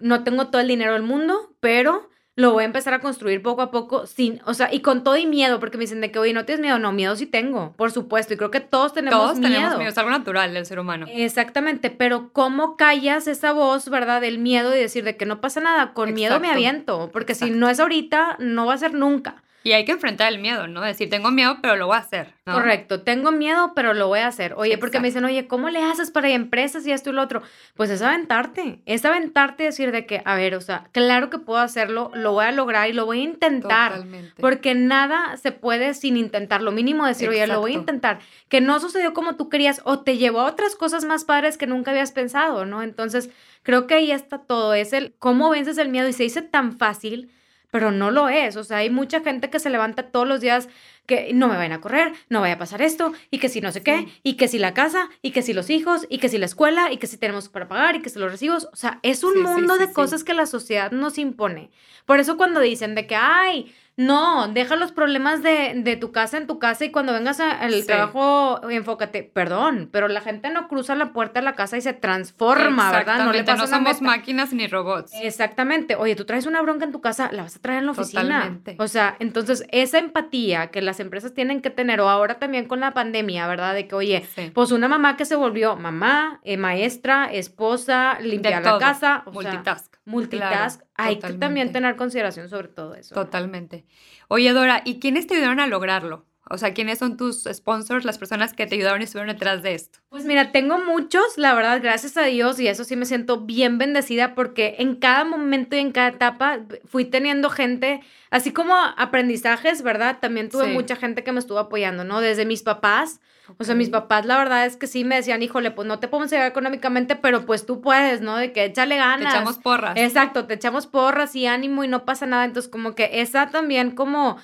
no 0.00 0.24
tengo 0.24 0.48
todo 0.48 0.60
el 0.60 0.68
dinero 0.68 0.94
del 0.94 1.02
mundo, 1.02 1.54
pero 1.60 2.09
lo 2.40 2.52
voy 2.52 2.62
a 2.62 2.66
empezar 2.66 2.94
a 2.94 3.00
construir 3.00 3.42
poco 3.42 3.62
a 3.62 3.70
poco, 3.70 4.06
sin, 4.06 4.40
o 4.44 4.54
sea, 4.54 4.72
y 4.72 4.80
con 4.80 5.04
todo 5.04 5.16
y 5.16 5.26
miedo, 5.26 5.60
porque 5.60 5.76
me 5.76 5.82
dicen 5.82 6.00
de 6.00 6.10
que, 6.10 6.18
oye, 6.18 6.32
¿no 6.32 6.44
tienes 6.44 6.60
miedo? 6.60 6.78
No, 6.78 6.92
miedo 6.92 7.14
sí 7.16 7.26
tengo, 7.26 7.74
por 7.76 7.92
supuesto, 7.92 8.34
y 8.34 8.36
creo 8.36 8.50
que 8.50 8.60
todos 8.60 8.92
tenemos 8.92 9.16
miedo. 9.16 9.28
Todos 9.28 9.40
tenemos 9.40 9.78
miedo, 9.78 9.90
es 9.90 9.98
algo 9.98 10.10
natural 10.10 10.54
del 10.54 10.66
ser 10.66 10.78
humano. 10.78 11.06
Exactamente, 11.08 11.90
pero 11.90 12.30
¿cómo 12.32 12.76
callas 12.76 13.26
esa 13.26 13.52
voz, 13.52 13.88
verdad, 13.88 14.20
del 14.20 14.38
miedo 14.38 14.74
y 14.74 14.80
decir 14.80 15.04
de 15.04 15.16
que 15.16 15.26
no 15.26 15.40
pasa 15.40 15.60
nada? 15.60 15.92
Con 15.92 16.14
miedo 16.14 16.40
me 16.40 16.50
aviento, 16.50 17.10
porque 17.12 17.34
si 17.34 17.50
no 17.50 17.68
es 17.68 17.80
ahorita, 17.80 18.36
no 18.38 18.66
va 18.66 18.74
a 18.74 18.78
ser 18.78 18.94
nunca. 18.94 19.42
Y 19.62 19.72
hay 19.72 19.84
que 19.84 19.92
enfrentar 19.92 20.32
el 20.32 20.38
miedo, 20.38 20.66
¿no? 20.68 20.80
Decir, 20.80 21.10
tengo 21.10 21.30
miedo, 21.30 21.58
pero 21.60 21.76
lo 21.76 21.86
voy 21.86 21.96
a 21.96 22.00
hacer. 22.00 22.32
Correcto, 22.44 23.02
tengo 23.02 23.30
miedo, 23.30 23.72
pero 23.74 23.92
lo 23.92 24.08
voy 24.08 24.20
a 24.20 24.26
hacer. 24.26 24.54
Oye, 24.56 24.78
porque 24.78 25.00
me 25.00 25.08
dicen, 25.08 25.24
oye, 25.24 25.46
¿cómo 25.46 25.68
le 25.68 25.82
haces 25.82 26.10
para 26.10 26.30
empresas 26.30 26.86
y 26.86 26.92
esto 26.92 27.10
y 27.10 27.12
lo 27.12 27.22
otro? 27.22 27.42
Pues 27.74 27.90
es 27.90 28.00
aventarte, 28.00 28.80
es 28.86 29.04
aventarte 29.04 29.64
y 29.64 29.66
decir 29.66 29.92
de 29.92 30.06
que, 30.06 30.22
a 30.24 30.34
ver, 30.34 30.54
o 30.54 30.60
sea, 30.60 30.88
claro 30.92 31.28
que 31.28 31.38
puedo 31.38 31.60
hacerlo, 31.60 32.10
lo 32.14 32.32
voy 32.32 32.46
a 32.46 32.52
lograr 32.52 32.88
y 32.88 32.94
lo 32.94 33.04
voy 33.04 33.20
a 33.20 33.24
intentar. 33.24 33.92
Totalmente. 33.92 34.40
Porque 34.40 34.74
nada 34.74 35.36
se 35.36 35.52
puede 35.52 35.92
sin 35.94 36.16
intentar, 36.16 36.62
lo 36.62 36.72
mínimo 36.72 37.06
decir, 37.06 37.28
oye, 37.28 37.46
lo 37.46 37.60
voy 37.60 37.72
a 37.72 37.78
intentar. 37.78 38.20
Que 38.48 38.60
no 38.60 38.80
sucedió 38.80 39.12
como 39.12 39.36
tú 39.36 39.48
querías 39.50 39.82
o 39.84 40.00
te 40.00 40.16
llevó 40.16 40.40
a 40.40 40.46
otras 40.46 40.74
cosas 40.74 41.04
más 41.04 41.24
padres 41.24 41.58
que 41.58 41.66
nunca 41.66 41.90
habías 41.90 42.12
pensado, 42.12 42.64
¿no? 42.64 42.82
Entonces, 42.82 43.30
creo 43.62 43.86
que 43.86 43.94
ahí 43.94 44.10
está 44.10 44.38
todo, 44.38 44.72
es 44.72 44.94
el 44.94 45.14
cómo 45.18 45.50
vences 45.50 45.76
el 45.76 45.90
miedo 45.90 46.08
y 46.08 46.14
se 46.14 46.22
dice 46.22 46.40
tan 46.40 46.78
fácil 46.78 47.30
pero 47.70 47.90
no 47.90 48.10
lo 48.10 48.28
es. 48.28 48.56
O 48.56 48.64
sea, 48.64 48.78
hay 48.78 48.90
mucha 48.90 49.20
gente 49.20 49.50
que 49.50 49.58
se 49.58 49.70
levanta 49.70 50.10
todos 50.10 50.26
los 50.26 50.40
días 50.40 50.68
que 51.06 51.32
no 51.34 51.48
me 51.48 51.56
vayan 51.56 51.72
a 51.72 51.80
correr, 51.80 52.12
no 52.28 52.40
vaya 52.40 52.54
a 52.54 52.58
pasar 52.58 52.82
esto, 52.82 53.12
y 53.32 53.38
que 53.38 53.48
si 53.48 53.60
no 53.60 53.72
sé 53.72 53.82
qué, 53.82 54.06
y 54.22 54.34
que 54.34 54.46
si 54.46 54.58
la 54.58 54.74
casa, 54.74 55.08
y 55.22 55.32
que 55.32 55.42
si 55.42 55.52
los 55.52 55.68
hijos, 55.68 56.06
y 56.08 56.18
que 56.18 56.28
si 56.28 56.38
la 56.38 56.46
escuela, 56.46 56.92
y 56.92 56.98
que 56.98 57.08
si 57.08 57.16
tenemos 57.16 57.48
para 57.48 57.66
pagar, 57.66 57.96
y 57.96 58.02
que 58.02 58.10
si 58.10 58.18
los 58.18 58.30
recibos. 58.30 58.68
O 58.72 58.76
sea, 58.76 59.00
es 59.02 59.24
un 59.24 59.42
mundo 59.42 59.76
de 59.76 59.92
cosas 59.92 60.22
que 60.22 60.34
la 60.34 60.46
sociedad 60.46 60.92
nos 60.92 61.18
impone. 61.18 61.70
Por 62.06 62.20
eso 62.20 62.36
cuando 62.36 62.60
dicen 62.60 62.94
de 62.94 63.06
que, 63.06 63.16
ay, 63.16 63.74
no, 64.00 64.48
deja 64.48 64.76
los 64.76 64.92
problemas 64.92 65.42
de, 65.42 65.98
tu 66.00 66.10
casa 66.10 66.38
en 66.38 66.46
tu 66.46 66.58
casa 66.58 66.86
y 66.86 66.90
cuando 66.90 67.12
vengas 67.12 67.38
al 67.38 67.84
trabajo, 67.84 68.66
enfócate. 68.70 69.22
Perdón, 69.22 69.90
pero 69.92 70.08
la 70.08 70.22
gente 70.22 70.48
no 70.48 70.68
cruza 70.68 70.94
la 70.94 71.12
puerta 71.12 71.40
de 71.40 71.44
la 71.44 71.52
casa 71.52 71.76
y 71.76 71.82
se 71.82 71.92
transforma, 71.92 72.90
¿verdad? 72.92 73.22
No 73.26 73.30
le 73.30 73.44
pasa 73.44 73.62
No 73.62 73.66
somos 73.66 74.00
máquinas 74.00 74.54
ni 74.54 74.66
robots. 74.68 75.12
Exactamente. 75.20 75.96
Oye, 75.96 76.16
tú 76.16 76.24
traes 76.24 76.46
una 76.46 76.62
bronca 76.62 76.86
en 76.86 76.92
tu 76.92 77.02
casa, 77.02 77.28
la 77.30 77.42
vas 77.42 77.56
a 77.56 77.58
traer 77.58 77.80
en 77.80 77.86
la 77.86 77.92
oficina. 77.92 78.22
Totalmente. 78.22 78.76
O 78.78 78.88
sea, 78.88 79.16
entonces 79.18 79.66
esa 79.70 79.98
empatía 79.98 80.68
que 80.68 80.80
las 80.80 80.98
empresas 80.98 81.34
tienen 81.34 81.60
que 81.60 81.68
tener, 81.68 82.00
o 82.00 82.08
ahora 82.08 82.38
también 82.38 82.64
con 82.64 82.80
la 82.80 82.94
pandemia, 82.94 83.46
¿verdad? 83.48 83.74
De 83.74 83.86
que, 83.86 83.94
oye, 83.94 84.26
pues 84.54 84.72
una 84.72 84.88
mamá 84.88 85.18
que 85.18 85.26
se 85.26 85.36
volvió 85.36 85.76
mamá, 85.76 86.40
eh, 86.44 86.56
maestra, 86.56 87.30
esposa, 87.30 88.18
limpiar 88.20 88.64
la 88.64 88.78
casa. 88.78 89.24
multitask. 89.30 89.99
Multitask. 90.10 90.82
Hay 90.94 91.18
que 91.18 91.34
también 91.34 91.72
tener 91.72 91.96
consideración 91.96 92.48
sobre 92.48 92.68
todo 92.68 92.94
eso. 92.94 93.14
Totalmente. 93.14 93.86
Oye, 94.28 94.52
Dora, 94.52 94.82
¿y 94.84 95.00
quiénes 95.00 95.26
te 95.26 95.34
ayudaron 95.34 95.60
a 95.60 95.66
lograrlo? 95.66 96.26
O 96.52 96.58
sea, 96.58 96.74
¿quiénes 96.74 96.98
son 96.98 97.16
tus 97.16 97.44
sponsors, 97.44 98.04
las 98.04 98.18
personas 98.18 98.54
que 98.54 98.66
te 98.66 98.74
ayudaron 98.74 99.00
y 99.00 99.04
estuvieron 99.04 99.32
detrás 99.32 99.62
de 99.62 99.74
esto? 99.74 100.00
Pues 100.08 100.24
mira, 100.24 100.50
tengo 100.50 100.78
muchos, 100.78 101.38
la 101.38 101.54
verdad, 101.54 101.80
gracias 101.80 102.16
a 102.16 102.24
Dios, 102.24 102.58
y 102.58 102.66
eso 102.66 102.82
sí 102.82 102.96
me 102.96 103.06
siento 103.06 103.42
bien 103.42 103.78
bendecida 103.78 104.34
porque 104.34 104.74
en 104.78 104.96
cada 104.96 105.24
momento 105.24 105.76
y 105.76 105.78
en 105.78 105.92
cada 105.92 106.08
etapa 106.08 106.58
fui 106.86 107.04
teniendo 107.04 107.50
gente, 107.50 108.00
así 108.30 108.52
como 108.52 108.74
aprendizajes, 108.74 109.82
¿verdad? 109.82 110.18
También 110.20 110.48
tuve 110.48 110.66
mucha 110.66 110.96
gente 110.96 111.22
que 111.22 111.30
me 111.30 111.38
estuvo 111.38 111.60
apoyando, 111.60 112.02
¿no? 112.02 112.20
Desde 112.20 112.44
mis 112.44 112.64
papás, 112.64 113.20
o 113.58 113.64
sea, 113.64 113.74
mis 113.74 113.88
papás, 113.88 114.26
la 114.26 114.38
verdad 114.38 114.66
es 114.66 114.76
que 114.76 114.86
sí 114.86 115.04
me 115.04 115.16
decían, 115.16 115.42
híjole, 115.42 115.70
pues 115.70 115.86
no 115.86 115.98
te 115.98 116.08
podemos 116.08 116.32
ayudar 116.32 116.48
económicamente, 116.48 117.16
pero 117.16 117.46
pues 117.46 117.66
tú 117.66 117.80
puedes, 117.80 118.20
¿no? 118.20 118.36
De 118.36 118.52
que 118.52 118.64
échale 118.64 118.96
ganas. 118.96 119.32
Te 119.32 119.38
echamos 119.38 119.58
porras. 119.58 119.96
Exacto, 119.96 120.46
te 120.46 120.54
echamos 120.54 120.86
porras 120.86 121.34
y 121.36 121.46
ánimo 121.46 121.84
y 121.84 121.88
no 121.88 122.04
pasa 122.04 122.26
nada. 122.26 122.44
Entonces, 122.44 122.70
como 122.70 122.94
que 122.94 123.20
esa 123.20 123.50
también 123.50 123.92
como 123.92 124.38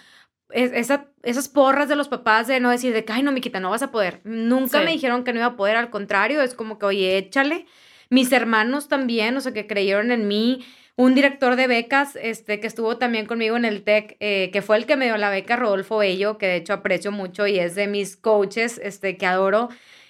esa, 0.50 1.06
esas 1.22 1.48
porras 1.48 1.88
de 1.88 1.96
los 1.96 2.08
papás 2.08 2.46
de 2.46 2.60
no 2.60 2.70
decir 2.70 2.92
de 2.92 3.04
que, 3.04 3.12
ay, 3.12 3.22
no, 3.22 3.32
Miquita, 3.32 3.60
no 3.60 3.70
vas 3.70 3.82
a 3.82 3.90
poder. 3.90 4.20
Nunca 4.24 4.80
me 4.80 4.92
dijeron 4.92 5.24
que 5.24 5.32
no 5.32 5.40
iba 5.40 5.48
a 5.48 5.56
poder, 5.56 5.76
al 5.76 5.90
contrario, 5.90 6.42
es 6.42 6.54
como 6.54 6.78
que, 6.78 6.86
oye, 6.86 7.18
échale. 7.18 7.66
Mis 8.08 8.30
hermanos 8.30 8.88
también, 8.88 9.36
o 9.36 9.40
sea, 9.40 9.52
que 9.52 9.66
creyeron 9.66 10.12
en 10.12 10.28
mí. 10.28 10.64
Un 10.98 11.14
director 11.14 11.56
de 11.56 11.66
becas, 11.66 12.16
este, 12.16 12.58
que 12.58 12.66
estuvo 12.66 12.96
también 12.96 13.26
conmigo 13.26 13.56
en 13.58 13.66
el 13.66 13.82
TEC, 13.82 14.16
eh, 14.20 14.50
que 14.50 14.62
fue 14.62 14.78
el 14.78 14.86
que 14.86 14.96
me 14.96 15.04
dio 15.04 15.18
la 15.18 15.28
beca, 15.28 15.54
Rodolfo 15.54 15.98
Bello, 15.98 16.38
que 16.38 16.46
de 16.46 16.56
hecho 16.56 16.72
aprecio 16.72 17.12
mucho 17.12 17.46
y 17.46 17.58
es 17.58 17.74
de 17.74 17.86
mis 17.86 18.16
coaches, 18.16 18.80
este, 18.82 19.18
que 19.18 19.26
adoro 19.26 19.68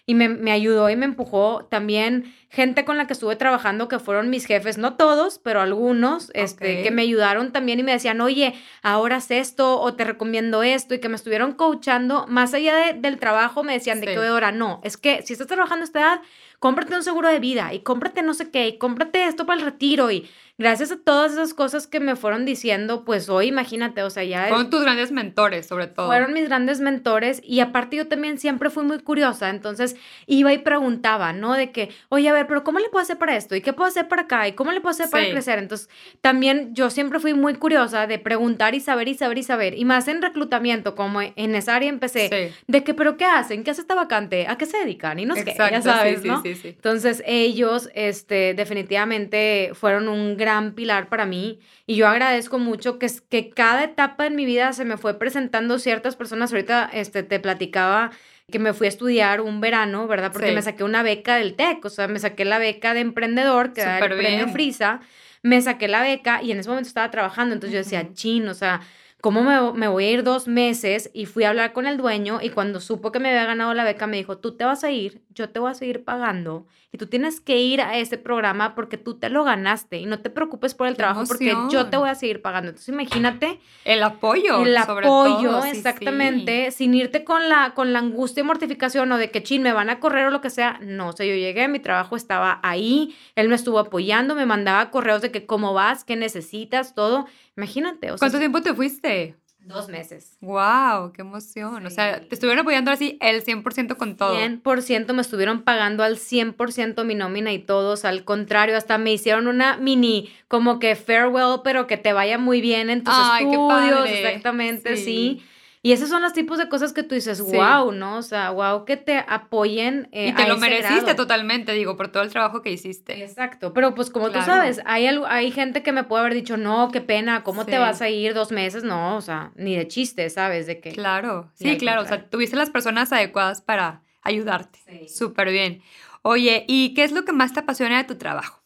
y 0.09 0.15
me, 0.15 0.29
me, 0.29 0.53
ayudó 0.53 0.89
y 0.89 0.95
me 0.95 1.05
empujó. 1.05 1.67
También 1.69 2.33
gente 2.49 2.85
con 2.85 2.97
la 2.97 3.09
que 3.09 3.13
estuve 3.13 3.35
trabajando 3.35 3.89
que 3.89 3.99
fueron 3.99 4.31
mis 4.31 4.47
jefes, 4.47 4.79
no 4.79 4.95
todos, 4.95 5.41
pero 5.41 5.61
algunos, 5.61 6.31
este, 6.33 6.85
que 6.85 6.93
me 6.93 7.03
ayudaron 7.03 7.51
también 7.51 7.81
y 7.81 7.83
me 7.83 7.91
decían, 7.93 8.21
oye, 8.21 8.55
ahora 8.83 9.17
haz 9.17 9.33
esto 9.33 9.81
o 9.81 9.95
te 9.95 10.05
recomiendo 10.05 10.63
esto 10.63 10.95
y 10.95 11.01
que 11.01 11.09
me 11.09 11.17
estuvieron 11.17 11.53
coachando. 11.53 12.27
Más 12.29 12.55
allá 12.55 12.93
del 12.95 13.19
trabajo, 13.19 13.65
me 13.65 13.73
decían 13.73 14.01
de 14.01 14.07
qué 14.07 14.19
hora, 14.19 14.53
no, 14.53 14.81
es 14.85 14.97
que 14.97 15.23
si 15.23 15.33
estás 15.33 15.49
trabajando 15.49 15.83
a 15.83 15.87
esta 15.87 16.01
edad, 16.01 16.21
cómprate 16.61 16.95
un 16.95 17.03
seguro 17.03 17.29
de 17.29 17.41
vida 17.41 17.75
y 17.75 17.81
cómprate 17.81 18.23
no 18.23 18.33
sé 18.33 18.51
qué 18.51 18.69
y 18.69 18.79
cómprate 18.79 19.25
esto 19.25 19.45
para 19.45 19.59
el 19.59 19.65
retiro 19.65 20.11
y 20.11 20.29
gracias 20.59 20.91
a 20.91 20.97
todas 20.97 21.33
esas 21.33 21.53
cosas 21.53 21.87
que 21.87 22.01
me 22.01 22.17
fueron 22.17 22.47
diciendo, 22.47 23.05
pues 23.05 23.29
hoy 23.29 23.49
imagínate, 23.49 24.03
o 24.03 24.11
sea, 24.11 24.25
ya... 24.25 24.49
Fueron 24.49 24.71
tus 24.71 24.83
grandes 24.83 25.13
mentores, 25.13 25.67
sobre 25.67 25.87
todo. 25.87 26.07
Fueron 26.07 26.33
mis 26.33 26.49
grandes 26.49 26.81
mentores 26.81 27.43
y 27.45 27.61
aparte 27.61 27.97
yo 27.97 28.09
también 28.09 28.39
siempre 28.39 28.71
fui 28.71 28.85
muy 28.85 28.99
curiosa, 29.01 29.51
entonces 29.51 29.97
iba 30.27 30.53
y 30.53 30.59
preguntaba, 30.59 31.33
¿no? 31.33 31.53
De 31.53 31.73
que, 31.73 31.91
oye, 32.09 32.29
a 32.29 32.33
ver, 32.33 32.47
pero 32.47 32.65
¿cómo 32.65 32.79
le 32.79 32.89
puedo 32.89 33.03
hacer 33.03 33.19
para 33.19 33.37
esto? 33.37 33.55
¿Y 33.55 33.61
qué 33.61 33.73
puedo 33.73 33.89
hacer 33.89 34.09
para 34.09 34.23
acá? 34.23 34.49
¿Y 34.49 34.53
cómo 34.53 34.73
le 34.73 34.81
puedo 34.81 34.93
hacer 34.93 35.11
para 35.11 35.29
crecer? 35.29 35.59
Entonces, 35.59 35.91
también 36.23 36.75
yo 36.75 36.89
siempre 36.89 37.21
fui 37.21 37.35
muy 37.35 37.55
curiosa 37.55 38.07
de 38.07 38.19
preguntar 38.19 38.75
y 38.75 38.81
saber 38.81 39.09
y 39.09 39.15
saber 39.15 39.39
y 39.39 39.43
saber. 39.43 39.75
Y 39.77 39.85
más 39.85 40.09
en 40.09 40.23
reclutamiento, 40.23 40.95
como 40.95 41.21
en 41.21 41.55
esa 41.55 41.77
área 41.77 41.91
empecé, 41.91 42.55
de 42.67 42.85
que, 42.85 42.95
pero 42.95 43.19
¿qué 43.19 43.27
hacen? 43.27 43.63
¿Qué 43.63 43.73
hace 43.73 43.83
esta 43.83 43.95
vacante? 43.95 44.47
¿A 44.49 44.57
qué 44.57 44.65
se 44.65 44.79
dedican? 44.79 45.19
Y 45.19 45.27
no 45.27 45.35
sé 45.35 45.45
qué, 45.45 45.55
ya 45.55 45.83
sabes, 45.83 46.25
¿no? 46.25 46.43
Entonces, 46.45 47.23
ellos, 47.27 47.91
este, 47.95 48.55
definitivamente 48.55 49.73
fueron 49.75 50.09
un 50.09 50.37
gran 50.37 50.46
pilar 50.75 51.09
para 51.09 51.27
mí 51.27 51.61
y 51.87 51.97
yo 51.97 52.09
agradezco 52.09 52.59
mucho 52.59 52.99
que, 52.99 53.09
que 53.29 53.51
cada 53.51 53.85
etapa 53.85 54.27
en 54.27 54.37
mi 54.37 54.45
vida 54.45 54.73
se 54.73 54.85
me 54.85 54.97
fue 54.97 55.19
presentando 55.19 55.79
ciertas 55.79 56.17
personas. 56.17 56.53
Ahorita 56.53 56.89
este, 56.93 57.23
te 57.23 57.41
platicaba 57.41 58.11
que 58.51 58.59
me 58.59 58.73
fui 58.73 58.87
a 58.87 58.89
estudiar 58.89 59.41
un 59.41 59.61
verano, 59.61 60.07
¿verdad? 60.07 60.33
Porque 60.33 60.53
me 60.53 60.63
saqué 60.63 60.85
una 60.85 61.03
beca 61.03 61.37
del 61.37 61.55
TEC, 61.55 61.85
o 61.85 61.91
sea, 61.91 62.07
me 62.07 62.19
saqué 62.19 62.45
la 62.45 62.59
beca 62.59 62.95
de 62.95 63.01
emprendedor, 63.01 63.73
que 63.73 63.81
era 63.81 63.99
el 63.99 64.17
premio 64.17 64.49
Frisa, 64.49 65.01
me 65.43 65.61
saqué 65.61 65.89
la 65.89 66.01
beca 66.01 66.43
y 66.43 66.53
en 66.53 66.61
ese 66.61 66.69
momento 66.69 66.87
estaba 66.87 67.11
trabajando, 67.11 67.55
entonces 67.55 67.73
yo 67.73 67.79
decía, 67.79 68.13
chin, 68.13 68.49
o 68.49 68.55
sea, 68.55 68.83
¿cómo 69.21 69.43
me, 69.43 69.73
me, 69.73 69.89
voy 69.89 70.05
a 70.05 70.11
ir 70.13 70.23
dos 70.23 70.47
meses? 70.47 71.11
Y 71.13 71.27
fui 71.27 71.43
a 71.43 71.49
hablar 71.49 71.73
con 71.73 71.87
el 71.87 71.97
dueño 71.97 72.39
y 72.41 72.51
cuando 72.51 72.81
supo 72.81 73.11
que 73.11 73.19
me 73.19 73.31
había 73.31 73.47
ganado 73.47 73.75
la 73.75 73.83
beca 73.83 74.07
me 74.07 74.17
dijo, 74.17 74.39
tú 74.39 74.57
te 74.57 74.65
vas 74.65 74.85
a 74.85 74.93
ir, 74.93 75.23
yo 75.37 75.51
te 75.51 75.61
voy 75.61 75.71
a 75.71 75.75
seguir 75.75 76.03
pagando 76.03 76.67
y 76.91 76.99
tú 76.99 77.07
tienes 77.07 77.41
que 77.41 77.59
ir 77.59 77.83
a 77.83 77.99
ese 77.99 78.17
programa 78.17 78.75
porque 78.75 78.97
tú 78.97 79.19
te 79.19 79.29
lo 79.29 79.45
ganaste 79.45 79.99
y 79.99 80.07
no 80.07 80.21
te 80.21 80.31
preocupes 80.31 80.75
por 80.75 80.89
el 80.89 80.97
trabajo 80.97 81.25
porque 81.29 81.55
yo 81.71 81.87
te 81.87 81.99
voy 81.99 82.09
a 82.09 82.15
seguir 82.15 82.41
pagando. 82.41 82.71
Entonces 82.71 82.89
imagínate. 82.89 83.61
El 83.85 84.03
apoyo. 84.03 84.65
El 84.65 84.77
apoyo, 84.77 85.63
exactamente, 85.65 86.71
sin 86.71 86.95
irte 86.95 87.23
con 87.23 87.49
la, 87.51 87.75
con 87.75 87.93
la 87.93 87.99
angustia 87.99 88.41
y 88.41 88.45
mortificación 88.45 89.13
o 89.13 89.19
de 89.19 89.31
que, 89.31 89.43
chin, 89.43 89.63
me 89.63 89.73
van 89.73 89.91
a 89.91 90.01
correr 90.01 90.27
o 90.27 90.31
lo 90.31 90.41
que 90.41 90.49
sea. 90.49 90.81
No, 90.83 91.09
o 91.09 91.13
sea, 91.13 91.27
yo 91.27 91.35
llegué, 91.35 91.69
mi 91.69 91.81
trabajo 91.81 92.17
estaba 92.17 92.59
ahí, 92.63 93.15
él 93.35 93.51
me 93.51 93.55
estuvo 93.55 93.79
apoyando, 93.79 94.35
me 94.35 94.47
mandaba 94.47 94.91
correos 94.91 95.21
de 95.21 95.31
que 95.31 95.45
cómo 95.45 95.75
vas, 95.75 96.05
qué 96.05 96.17
necesitas, 96.17 96.95
todo. 96.95 97.27
Imagínate. 97.57 98.11
¿Cuánto 98.19 98.39
tiempo 98.39 98.63
te 98.63 98.73
fuiste? 98.73 99.37
Dos 99.67 99.89
meses. 99.89 100.39
¡Wow! 100.41 101.13
¡Qué 101.13 101.23
emoción! 101.23 101.85
O 101.85 101.91
sea, 101.91 102.21
te 102.21 102.35
estuvieron 102.35 102.61
apoyando 102.61 102.93
así 102.93 103.19
el 103.21 103.43
100% 103.43 103.97
con 103.97 104.17
todo. 104.17 104.37
100% 104.37 105.13
me 105.13 105.23
estuvieron 105.23 105.63
pagando 105.63 106.05
al 106.05 106.19
100% 106.19 107.05
mi 107.05 107.17
nómina 107.17 107.53
y 107.53 107.59
todos. 107.59 108.05
Al 108.05 108.25
contrario, 108.25 108.77
hasta 108.77 108.97
me 108.97 109.13
hicieron 109.13 109.49
una 109.49 109.77
mini, 109.77 110.31
como 110.47 110.79
que 110.79 110.95
farewell, 110.95 111.63
pero 111.65 111.89
que 111.89 111.97
te 111.97 112.13
vaya 112.13 112.39
muy 112.39 112.61
bien 112.61 112.91
en 112.91 113.03
tus 113.03 113.13
Ay, 113.17 113.45
estudios. 113.45 114.05
Qué 114.05 114.27
Exactamente, 114.27 114.97
sí. 114.97 115.43
Y 115.87 115.93
esos 115.93 116.09
son 116.09 116.21
los 116.21 116.33
tipos 116.33 116.59
de 116.59 116.69
cosas 116.69 116.93
que 116.93 117.05
tú 117.05 117.15
dices, 117.15 117.41
wow, 117.41 117.93
¿no? 117.93 118.17
O 118.17 118.23
sea, 118.23 118.51
wow, 118.51 118.85
que 118.85 118.97
te 118.97 119.25
apoyen. 119.29 120.09
Eh, 120.11 120.31
y 120.31 120.33
te 120.33 120.49
lo 120.49 120.57
mereciste 120.57 121.15
totalmente, 121.15 121.75
digo, 121.75 121.97
por 121.97 122.09
todo 122.09 122.25
el 122.25 122.31
trabajo 122.31 122.61
que 122.61 122.73
hiciste. 122.73 123.23
Exacto, 123.23 123.73
pero 123.73 123.95
pues 123.95 124.11
como 124.11 124.33
tú 124.33 124.41
sabes, 124.43 124.81
hay, 124.85 125.07
hay 125.07 125.53
gente 125.53 125.85
que 125.85 125.93
me 125.93 126.03
puede 126.03 126.23
haber 126.23 126.35
dicho, 126.35 126.57
no, 126.57 126.91
qué 126.91 127.03
pena, 127.03 127.45
¿cómo 127.45 127.67
te 127.67 127.79
vas 127.79 128.03
a 128.03 128.09
ir 128.09 128.35
dos 128.35 128.51
meses? 128.51 128.83
No, 128.83 129.15
o 129.15 129.21
sea, 129.21 129.53
ni 129.55 129.77
de 129.77 129.87
chiste, 129.87 130.29
¿sabes? 130.29 130.67
De 130.67 130.81
que... 130.81 130.91
Claro, 130.91 131.53
sí, 131.55 131.79
claro, 131.79 132.03
o 132.03 132.05
sea, 132.05 132.29
tuviste 132.29 132.57
las 132.57 132.71
personas 132.71 133.13
adecuadas 133.13 133.63
para 133.63 134.03
ayudarte. 134.23 134.81
Sí. 134.89 135.09
Súper 135.09 135.53
bien. 135.53 135.83
Oye, 136.23 136.65
¿y 136.67 136.95
qué 136.95 137.05
es 137.05 137.13
lo 137.13 137.25
que 137.25 137.31
más 137.31 137.53
te 137.53 137.61
apasiona 137.61 137.99
de 137.99 138.09
tu 138.09 138.17
trabajo? 138.17 138.61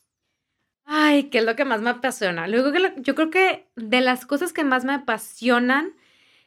Ay, 0.87 1.25
¿qué 1.25 1.41
es 1.41 1.45
lo 1.45 1.55
que 1.55 1.67
más 1.67 1.83
me 1.83 1.91
apasiona? 1.91 2.49
Luego, 2.49 2.73
yo 2.97 3.15
creo 3.15 3.29
que 3.29 3.69
de 3.77 4.01
las 4.01 4.25
cosas 4.25 4.55
que 4.55 4.65
más 4.65 4.87
me 4.87 4.95
apasionan 4.95 5.93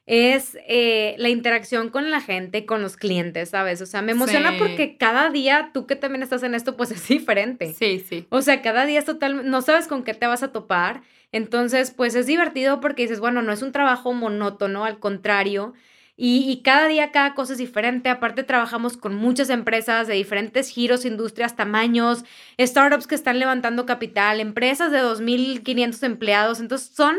es 0.06 0.58
eh, 0.68 1.16
la 1.18 1.30
interacción 1.30 1.90
con 1.90 2.12
la 2.12 2.20
gente, 2.20 2.66
con 2.66 2.82
los 2.82 2.98
clientes, 2.98 3.50
¿sabes? 3.50 3.82
O 3.82 3.86
sea, 3.86 4.02
me 4.02 4.12
emociona 4.12 4.58
porque 4.58 4.98
cada 4.98 5.30
día, 5.30 5.72
tú 5.74 5.88
que 5.88 5.96
también 5.96 6.24
estás 6.24 6.44
en 6.44 6.56
esto, 6.56 6.76
pues 6.76 6.92
es 6.92 7.08
diferente. 7.08 7.74
Sí, 7.74 8.04
sí. 8.08 8.26
O 8.30 8.42
sea, 8.42 8.62
cada 8.62 8.86
día 8.86 9.00
es 9.00 9.06
total, 9.06 9.50
no 9.50 9.62
sabes 9.62 9.88
con 9.88 10.04
qué 10.04 10.14
te 10.14 10.28
vas 10.28 10.44
a 10.44 10.52
topar. 10.52 11.02
Entonces, 11.32 11.92
pues 11.92 12.16
es 12.16 12.28
divertido 12.28 12.80
porque 12.80 13.04
dices, 13.04 13.20
bueno, 13.20 13.42
no 13.42 13.52
es 13.52 13.62
un 13.62 13.72
trabajo 13.72 14.14
monótono, 14.14 14.86
al 14.86 15.00
contrario. 15.00 15.74
Y, 16.16 16.48
y, 16.48 16.62
cada 16.62 16.88
día 16.88 17.12
cada 17.12 17.34
cosa 17.34 17.54
es 17.54 17.60
diferente. 17.60 18.10
Aparte 18.10 18.44
trabajamos 18.44 18.98
con 18.98 19.16
muchas 19.16 19.50
empresas 19.50 20.06
de 20.06 20.14
diferentes 20.14 20.70
giros, 20.70 21.06
industrias, 21.06 21.56
tamaños, 21.56 22.24
startups 22.62 23.08
que 23.08 23.16
están 23.16 23.40
levantando 23.40 23.88
capital, 23.88 24.40
empresas 24.40 24.92
de 24.92 25.00
2.500 25.00 26.04
empleados. 26.04 26.60
Entonces 26.60 26.92
son 26.96 27.16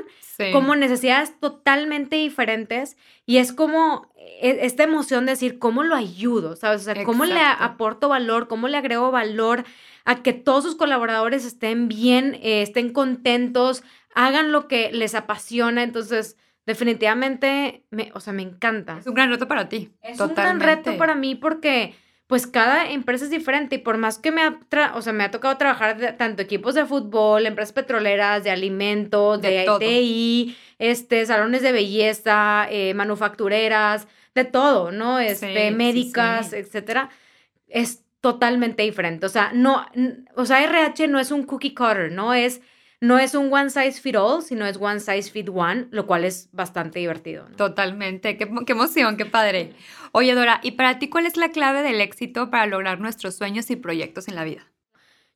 como 0.52 0.76
necesidades 0.76 1.38
totalmente 1.40 2.16
diferentes 2.16 2.96
y 3.26 3.38
es 3.38 3.52
como 3.52 4.08
e, 4.16 4.64
esta 4.66 4.82
emoción 4.84 5.26
de 5.26 5.32
decir, 5.32 5.58
¿cómo 5.58 5.82
lo 5.82 5.94
ayudo? 5.94 6.56
¿Sabes? 6.56 6.82
O 6.82 6.84
sea, 6.84 7.04
¿cómo 7.04 7.24
le 7.24 7.40
aporto 7.40 8.08
valor? 8.08 8.48
¿Cómo 8.48 8.68
le 8.68 8.76
agrego 8.76 9.10
valor 9.10 9.64
a 10.04 10.22
que 10.22 10.32
todos 10.32 10.64
sus 10.64 10.76
colaboradores 10.76 11.44
estén 11.44 11.88
bien, 11.88 12.34
eh, 12.42 12.62
estén 12.62 12.92
contentos, 12.92 13.82
hagan 14.14 14.52
lo 14.52 14.68
que 14.68 14.90
les 14.92 15.14
apasiona? 15.14 15.82
Entonces, 15.82 16.36
definitivamente, 16.66 17.84
me, 17.90 18.10
o 18.14 18.20
sea, 18.20 18.32
me 18.32 18.42
encanta. 18.42 18.98
Es 18.98 19.06
un 19.06 19.14
gran 19.14 19.30
reto 19.30 19.48
para 19.48 19.68
ti. 19.68 19.92
Es 20.02 20.20
un 20.20 20.34
gran 20.34 20.60
reto 20.60 20.96
para 20.96 21.14
mí 21.14 21.34
porque 21.34 21.94
pues 22.34 22.48
cada 22.48 22.90
empresa 22.90 23.26
es 23.26 23.30
diferente 23.30 23.76
y 23.76 23.78
por 23.78 23.96
más 23.96 24.18
que 24.18 24.32
me 24.32 24.42
ha, 24.42 24.58
o 24.96 25.02
sea, 25.02 25.12
me 25.12 25.22
ha 25.22 25.30
tocado 25.30 25.56
trabajar 25.56 26.16
tanto 26.18 26.42
equipos 26.42 26.74
de 26.74 26.84
fútbol, 26.84 27.46
empresas 27.46 27.72
petroleras, 27.72 28.42
de 28.42 28.50
alimentos, 28.50 29.40
de, 29.40 29.64
de 29.78 30.56
este, 30.80 31.26
salones 31.26 31.62
de 31.62 31.70
belleza, 31.70 32.66
eh, 32.68 32.92
manufactureras, 32.92 34.08
de 34.34 34.44
todo, 34.44 34.90
¿no? 34.90 35.20
Este, 35.20 35.70
médicas, 35.70 36.52
etcétera, 36.52 37.08
es 37.68 38.02
totalmente 38.20 38.82
diferente. 38.82 39.26
O 39.26 39.28
sea, 39.28 39.52
no, 39.54 39.86
o 40.34 40.44
sea, 40.44 40.64
RH 40.64 41.06
no 41.06 41.20
es 41.20 41.30
un 41.30 41.44
cookie 41.44 41.72
cutter, 41.72 42.10
¿no? 42.10 42.34
Es 42.34 42.60
no 43.00 43.18
es 43.18 43.34
un 43.34 43.52
one 43.52 43.70
size 43.70 44.00
fit 44.00 44.16
all, 44.16 44.42
sino 44.42 44.66
es 44.66 44.78
one 44.80 44.98
size 44.98 45.30
fit 45.30 45.48
one, 45.52 45.88
lo 45.90 46.06
cual 46.06 46.24
es 46.24 46.48
bastante 46.52 46.98
divertido. 46.98 47.44
Totalmente, 47.56 48.36
qué, 48.38 48.50
qué, 48.66 48.72
emoción, 48.72 49.16
qué 49.16 49.26
padre. 49.26 49.74
Oye, 50.16 50.32
Dora, 50.36 50.60
¿y 50.62 50.72
para 50.72 51.00
ti 51.00 51.08
cuál 51.08 51.26
es 51.26 51.36
la 51.36 51.48
clave 51.48 51.82
del 51.82 52.00
éxito 52.00 52.48
para 52.48 52.66
lograr 52.66 53.00
nuestros 53.00 53.34
sueños 53.34 53.68
y 53.70 53.74
proyectos 53.74 54.28
en 54.28 54.36
la 54.36 54.44
vida? 54.44 54.70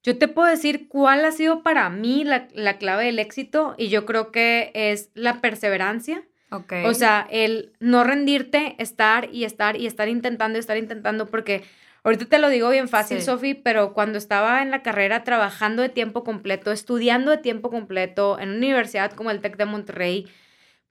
Yo 0.05 0.17
te 0.17 0.29
puedo 0.29 0.47
decir 0.47 0.87
cuál 0.87 1.25
ha 1.25 1.33
sido 1.33 1.65
para 1.65 1.91
mí 1.91 2.23
la, 2.23 2.47
la 2.55 2.79
clave 2.79 3.07
del 3.07 3.19
éxito 3.19 3.75
y 3.77 3.89
yo 3.89 4.07
creo 4.07 4.31
que 4.31 4.71
es 4.75 5.11
la 5.15 5.41
perseverancia. 5.41 6.23
Okay. 6.53 6.85
O 6.85 6.95
sea, 6.95 7.27
el 7.29 7.73
no 7.81 8.05
rendirte, 8.05 8.77
estar 8.79 9.29
y 9.33 9.43
estar 9.43 9.77
y 9.77 9.89
estar 9.89 10.09
intentando 10.09 10.59
y 10.59 10.61
estar 10.61 10.77
intentando 10.77 11.27
porque 11.27 11.65
Ahorita 12.05 12.27
te 12.27 12.39
lo 12.39 12.49
digo 12.49 12.71
bien 12.71 12.89
fácil, 12.89 13.21
Sofi, 13.21 13.55
pero 13.55 13.93
cuando 13.93 14.19
estaba 14.19 14.63
en 14.63 14.71
la 14.71 14.83
carrera 14.83 15.25
trabajando 15.25 15.83
de 15.83 15.89
tiempo 15.89 16.23
completo, 16.23 16.71
estudiando 16.71 17.33
de 17.33 17.39
tiempo 17.39 17.71
completo 17.71 18.39
en 18.39 18.51
una 18.51 18.59
universidad 18.59 19.13
como 19.13 19.31
el 19.31 19.41
TEC 19.41 19.57
de 19.57 19.65
Monterrey, 19.65 20.27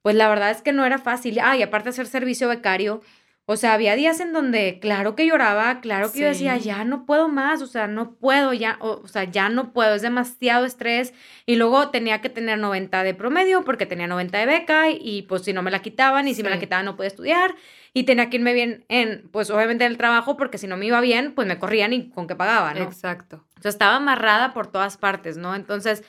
pues 0.02 0.14
la 0.14 0.28
verdad 0.28 0.50
es 0.50 0.62
que 0.62 0.72
no 0.72 0.84
era 0.84 0.98
fácil. 0.98 1.38
Ah, 1.42 1.56
y 1.56 1.62
aparte 1.62 1.88
hacer 1.88 2.06
servicio 2.06 2.48
becario, 2.48 3.00
O 3.50 3.56
sea, 3.56 3.72
había 3.72 3.96
días 3.96 4.20
en 4.20 4.34
donde, 4.34 4.78
claro 4.78 5.16
que 5.16 5.26
lloraba, 5.26 5.80
claro 5.80 6.12
que 6.12 6.20
yo 6.20 6.26
decía, 6.26 6.58
ya 6.58 6.84
no 6.84 7.06
puedo 7.06 7.28
más, 7.28 7.62
o 7.62 7.66
sea, 7.66 7.86
no 7.86 8.12
puedo, 8.12 8.52
ya, 8.52 8.76
o, 8.80 9.08
sea, 9.08 9.24
ya 9.24 9.48
no 9.48 9.72
puedo, 9.72 9.94
es 9.94 10.02
demasiado 10.02 10.66
estrés. 10.66 11.14
Y 11.46 11.56
luego 11.56 11.88
tenía 11.88 12.20
que 12.20 12.28
tener 12.28 12.58
90 12.58 13.02
de 13.02 13.14
promedio 13.14 13.64
porque 13.64 13.86
tenía 13.86 14.06
90 14.06 14.36
de 14.36 14.44
beca 14.44 14.90
y, 14.90 15.22
pues 15.22 15.44
si 15.44 15.54
no 15.54 15.62
me 15.62 15.70
la 15.70 15.80
quitaban 15.80 16.28
y 16.28 16.34
si 16.34 16.42
me 16.42 16.50
la 16.50 16.58
quitaban 16.58 16.84
no 16.84 16.94
podía 16.94 17.08
estudiar. 17.08 17.54
Y 17.94 18.02
tenía 18.02 18.28
que 18.28 18.36
irme 18.36 18.52
bien 18.52 18.84
en, 18.90 19.30
pues 19.32 19.48
obviamente 19.48 19.86
en 19.86 19.92
el 19.92 19.96
trabajo 19.96 20.36
porque 20.36 20.58
si 20.58 20.66
no 20.66 20.76
me 20.76 20.84
iba 20.84 21.00
bien, 21.00 21.32
pues 21.34 21.48
me 21.48 21.58
corrían 21.58 21.94
y 21.94 22.10
con 22.10 22.26
qué 22.26 22.36
pagaban, 22.36 22.78
¿no? 22.78 22.84
Exacto. 22.84 23.46
O 23.58 23.62
sea, 23.62 23.70
estaba 23.70 23.96
amarrada 23.96 24.52
por 24.52 24.66
todas 24.66 24.98
partes, 24.98 25.38
¿no? 25.38 25.54
Entonces, 25.54 26.04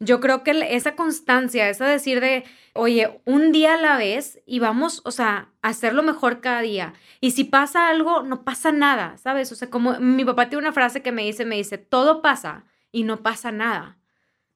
yo 0.00 0.18
creo 0.20 0.42
que 0.42 0.74
esa 0.74 0.96
constancia, 0.96 1.68
esa 1.68 1.86
decir 1.86 2.20
de, 2.20 2.44
oye, 2.72 3.20
un 3.26 3.52
día 3.52 3.74
a 3.74 3.76
la 3.76 3.98
vez 3.98 4.40
y 4.46 4.58
vamos, 4.58 5.02
o 5.04 5.10
sea, 5.10 5.50
a 5.60 5.68
hacerlo 5.68 6.02
mejor 6.02 6.40
cada 6.40 6.62
día. 6.62 6.94
Y 7.20 7.32
si 7.32 7.44
pasa 7.44 7.88
algo, 7.88 8.22
no 8.22 8.42
pasa 8.42 8.72
nada, 8.72 9.18
¿sabes? 9.18 9.52
O 9.52 9.54
sea, 9.54 9.68
como 9.68 10.00
mi 10.00 10.24
papá 10.24 10.48
tiene 10.48 10.62
una 10.62 10.72
frase 10.72 11.02
que 11.02 11.12
me 11.12 11.22
dice, 11.22 11.44
me 11.44 11.56
dice, 11.56 11.76
todo 11.76 12.22
pasa 12.22 12.64
y 12.90 13.04
no 13.04 13.22
pasa 13.22 13.52
nada. 13.52 13.98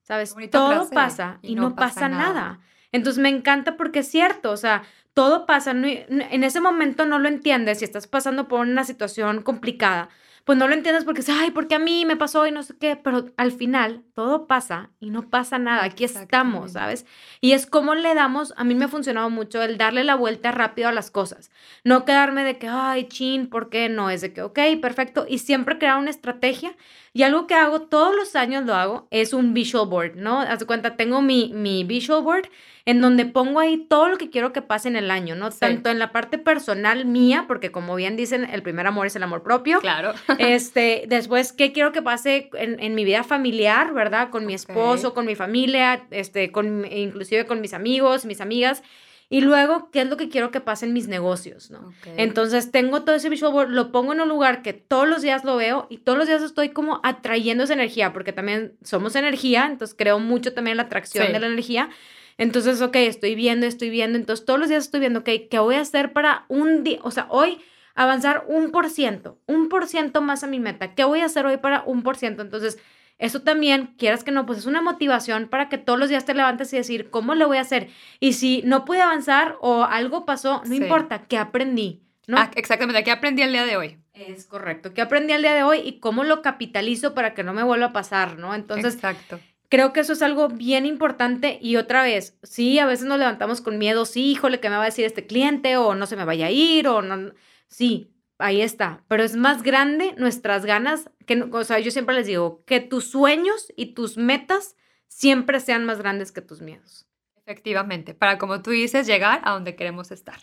¿Sabes? 0.02 0.34
Todo 0.50 0.88
pasa 0.90 1.38
y, 1.42 1.54
no, 1.54 1.76
pasa, 1.76 2.08
nada. 2.08 2.60
Entonces 2.92 3.22
me 3.22 3.30
encanta 3.30 3.76
porque 3.76 4.00
es 4.00 4.08
cierto, 4.08 4.50
o 4.50 4.56
sea, 4.56 4.82
todo 5.14 5.46
pasa, 5.46 5.70
en 5.70 6.44
ese 6.44 6.60
momento 6.60 7.06
no 7.06 7.18
lo 7.18 7.28
entiendes 7.28 7.78
si 7.78 7.84
estás 7.84 8.06
pasando 8.06 8.46
por 8.46 8.60
una 8.60 8.84
situación 8.84 9.42
complicada, 9.42 10.10
pues 10.44 10.58
no 10.58 10.68
lo 10.68 10.74
entiendes 10.74 11.04
porque 11.04 11.22
ay, 11.32 11.50
porque 11.50 11.74
a 11.74 11.78
mí 11.78 12.04
me 12.04 12.16
pasó 12.16 12.46
y 12.46 12.50
no 12.50 12.62
sé 12.62 12.76
qué, 12.78 12.96
pero 12.96 13.32
al 13.36 13.52
final 13.52 14.04
todo 14.14 14.46
pasa 14.46 14.90
y 15.00 15.10
no 15.10 15.30
pasa 15.30 15.58
nada, 15.58 15.84
aquí 15.84 16.04
estamos, 16.04 16.72
¿sabes? 16.72 17.06
Y 17.40 17.52
es 17.52 17.66
como 17.66 17.94
le 17.94 18.14
damos, 18.14 18.52
a 18.56 18.64
mí 18.64 18.74
me 18.74 18.84
ha 18.84 18.88
funcionado 18.88 19.30
mucho 19.30 19.62
el 19.62 19.78
darle 19.78 20.04
la 20.04 20.16
vuelta 20.16 20.52
rápido 20.52 20.88
a 20.88 20.92
las 20.92 21.10
cosas, 21.10 21.50
no 21.82 22.04
quedarme 22.04 22.44
de 22.44 22.58
que, 22.58 22.68
ay, 22.68 23.08
chin, 23.08 23.48
¿por 23.48 23.70
qué 23.70 23.88
no? 23.88 24.10
Es 24.10 24.20
de 24.20 24.32
que, 24.32 24.42
ok, 24.42 24.58
perfecto, 24.82 25.24
y 25.28 25.38
siempre 25.38 25.78
crear 25.78 25.98
una 25.98 26.10
estrategia. 26.10 26.76
Y 27.16 27.22
algo 27.22 27.46
que 27.46 27.54
hago 27.54 27.82
todos 27.82 28.14
los 28.14 28.34
años 28.34 28.64
lo 28.64 28.74
hago 28.74 29.06
es 29.12 29.32
un 29.32 29.54
visual 29.54 29.88
board, 29.88 30.16
¿no? 30.16 30.40
Haz 30.40 30.58
de 30.58 30.66
cuenta, 30.66 30.96
tengo 30.96 31.22
mi, 31.22 31.52
mi 31.54 31.84
visual 31.84 32.24
board 32.24 32.48
en 32.86 33.00
donde 33.00 33.24
pongo 33.24 33.60
ahí 33.60 33.86
todo 33.88 34.08
lo 34.08 34.18
que 34.18 34.30
quiero 34.30 34.52
que 34.52 34.62
pase 34.62 34.88
en 34.88 34.96
el 34.96 35.12
año, 35.12 35.36
¿no? 35.36 35.50
Tanto 35.50 35.90
en 35.90 36.00
la 36.00 36.10
parte 36.10 36.38
personal 36.38 37.04
mía, 37.04 37.44
porque 37.46 37.70
como 37.70 37.94
bien 37.94 38.16
dicen, 38.16 38.44
el 38.44 38.64
primer 38.64 38.88
amor 38.88 39.06
es 39.06 39.14
el 39.14 39.22
amor 39.22 39.44
propio. 39.44 39.78
Claro. 39.78 40.12
este, 40.40 41.04
después, 41.06 41.52
¿qué 41.52 41.70
quiero 41.70 41.92
que 41.92 42.02
pase 42.02 42.50
en, 42.54 42.80
en 42.80 42.96
mi 42.96 43.04
vida 43.04 43.22
familiar, 43.22 43.94
verdad? 43.94 44.30
Con 44.30 44.44
mi 44.44 44.54
esposo, 44.54 45.14
con 45.14 45.24
mi 45.24 45.36
familia, 45.36 46.06
este, 46.10 46.50
con, 46.50 46.84
inclusive 46.84 47.46
con 47.46 47.60
mis 47.60 47.74
amigos, 47.74 48.24
mis 48.24 48.40
amigas. 48.40 48.82
Y 49.30 49.40
luego, 49.40 49.90
¿qué 49.90 50.02
es 50.02 50.08
lo 50.08 50.16
que 50.16 50.28
quiero 50.28 50.50
que 50.50 50.60
pase 50.60 50.86
en 50.86 50.92
mis 50.92 51.08
negocios? 51.08 51.70
¿no? 51.70 51.92
Entonces, 52.16 52.70
tengo 52.70 53.02
todo 53.02 53.16
ese 53.16 53.28
visual 53.28 53.52
board, 53.52 53.70
lo 53.70 53.90
pongo 53.90 54.12
en 54.12 54.20
un 54.20 54.28
lugar 54.28 54.62
que 54.62 54.72
todos 54.72 55.08
los 55.08 55.22
días 55.22 55.44
lo 55.44 55.56
veo 55.56 55.86
y 55.90 55.98
todos 55.98 56.18
los 56.18 56.26
días 56.26 56.42
estoy 56.42 56.70
como 56.70 57.00
atrayendo 57.02 57.64
esa 57.64 57.72
energía, 57.72 58.12
porque 58.12 58.32
también 58.32 58.76
somos 58.82 59.16
energía, 59.16 59.66
entonces 59.66 59.96
creo 59.98 60.18
mucho 60.18 60.52
también 60.52 60.76
la 60.76 60.84
atracción 60.84 61.32
de 61.32 61.40
la 61.40 61.46
energía. 61.46 61.88
Entonces, 62.36 62.80
ok, 62.82 62.96
estoy 62.96 63.34
viendo, 63.34 63.66
estoy 63.66 63.90
viendo. 63.90 64.18
Entonces, 64.18 64.44
todos 64.44 64.58
los 64.58 64.68
días 64.68 64.84
estoy 64.84 65.00
viendo, 65.00 65.20
ok, 65.20 65.28
¿qué 65.50 65.58
voy 65.58 65.76
a 65.76 65.80
hacer 65.80 66.12
para 66.12 66.44
un 66.48 66.82
día? 66.82 66.98
O 67.02 67.10
sea, 67.10 67.26
hoy 67.30 67.58
avanzar 67.94 68.44
un 68.48 68.70
por 68.70 68.90
ciento, 68.90 69.38
un 69.46 69.68
por 69.68 69.86
ciento 69.86 70.20
más 70.20 70.42
a 70.42 70.46
mi 70.46 70.58
meta. 70.58 70.94
¿Qué 70.94 71.04
voy 71.04 71.20
a 71.20 71.26
hacer 71.26 71.46
hoy 71.46 71.58
para 71.58 71.82
un 71.86 72.02
por 72.02 72.16
ciento? 72.16 72.42
Entonces, 72.42 72.78
eso 73.18 73.42
también, 73.42 73.94
quieras 73.98 74.24
que 74.24 74.32
no, 74.32 74.46
pues 74.46 74.58
es 74.58 74.66
una 74.66 74.82
motivación 74.82 75.48
para 75.48 75.68
que 75.68 75.78
todos 75.78 75.98
los 75.98 76.08
días 76.08 76.24
te 76.24 76.34
levantes 76.34 76.72
y 76.72 76.76
decir, 76.76 77.10
¿cómo 77.10 77.34
le 77.34 77.44
voy 77.44 77.58
a 77.58 77.62
hacer? 77.62 77.88
Y 78.20 78.34
si 78.34 78.62
no 78.64 78.84
pude 78.84 79.02
avanzar 79.02 79.56
o 79.60 79.84
algo 79.84 80.24
pasó, 80.24 80.62
no 80.66 80.74
importa, 80.74 81.26
¿qué 81.26 81.38
aprendí? 81.38 82.02
¿no? 82.26 82.38
Ah, 82.38 82.50
exactamente, 82.54 83.04
¿qué 83.04 83.10
aprendí 83.10 83.42
el 83.42 83.52
día 83.52 83.64
de 83.64 83.76
hoy? 83.76 83.98
Es 84.14 84.46
correcto, 84.46 84.94
¿qué 84.94 85.02
aprendí 85.02 85.32
el 85.32 85.42
día 85.42 85.54
de 85.54 85.62
hoy 85.62 85.78
y 85.84 85.98
cómo 85.98 86.24
lo 86.24 86.42
capitalizo 86.42 87.14
para 87.14 87.34
que 87.34 87.42
no 87.42 87.52
me 87.52 87.62
vuelva 87.62 87.86
a 87.86 87.92
pasar, 87.92 88.38
¿no? 88.38 88.54
Entonces, 88.54 88.94
Exacto. 88.94 89.40
Creo 89.70 89.92
que 89.92 90.00
eso 90.00 90.12
es 90.12 90.22
algo 90.22 90.48
bien 90.48 90.86
importante 90.86 91.58
y 91.60 91.76
otra 91.76 92.04
vez, 92.04 92.38
sí, 92.44 92.78
a 92.78 92.86
veces 92.86 93.06
nos 93.06 93.18
levantamos 93.18 93.60
con 93.60 93.76
miedo, 93.76 94.04
sí, 94.04 94.30
híjole, 94.30 94.60
¿qué 94.60 94.70
me 94.70 94.76
va 94.76 94.82
a 94.82 94.86
decir 94.86 95.04
este 95.04 95.26
cliente? 95.26 95.76
O 95.76 95.96
no 95.96 96.06
se 96.06 96.14
me 96.14 96.24
vaya 96.24 96.46
a 96.46 96.50
ir, 96.52 96.86
o 96.86 97.02
no, 97.02 97.32
sí, 97.66 98.13
ahí 98.38 98.60
está, 98.60 99.04
pero 99.08 99.22
es 99.22 99.36
más 99.36 99.62
grande 99.62 100.14
nuestras 100.18 100.64
ganas, 100.64 101.10
que, 101.26 101.42
o 101.42 101.64
sea, 101.64 101.78
yo 101.78 101.90
siempre 101.90 102.14
les 102.14 102.26
digo, 102.26 102.62
que 102.66 102.80
tus 102.80 103.10
sueños 103.10 103.72
y 103.76 103.94
tus 103.94 104.16
metas 104.16 104.76
siempre 105.08 105.60
sean 105.60 105.84
más 105.84 105.98
grandes 105.98 106.32
que 106.32 106.42
tus 106.42 106.60
miedos. 106.60 107.06
Efectivamente, 107.36 108.14
para 108.14 108.38
como 108.38 108.62
tú 108.62 108.70
dices, 108.70 109.06
llegar 109.06 109.40
a 109.44 109.52
donde 109.52 109.76
queremos 109.76 110.10
estar. 110.10 110.40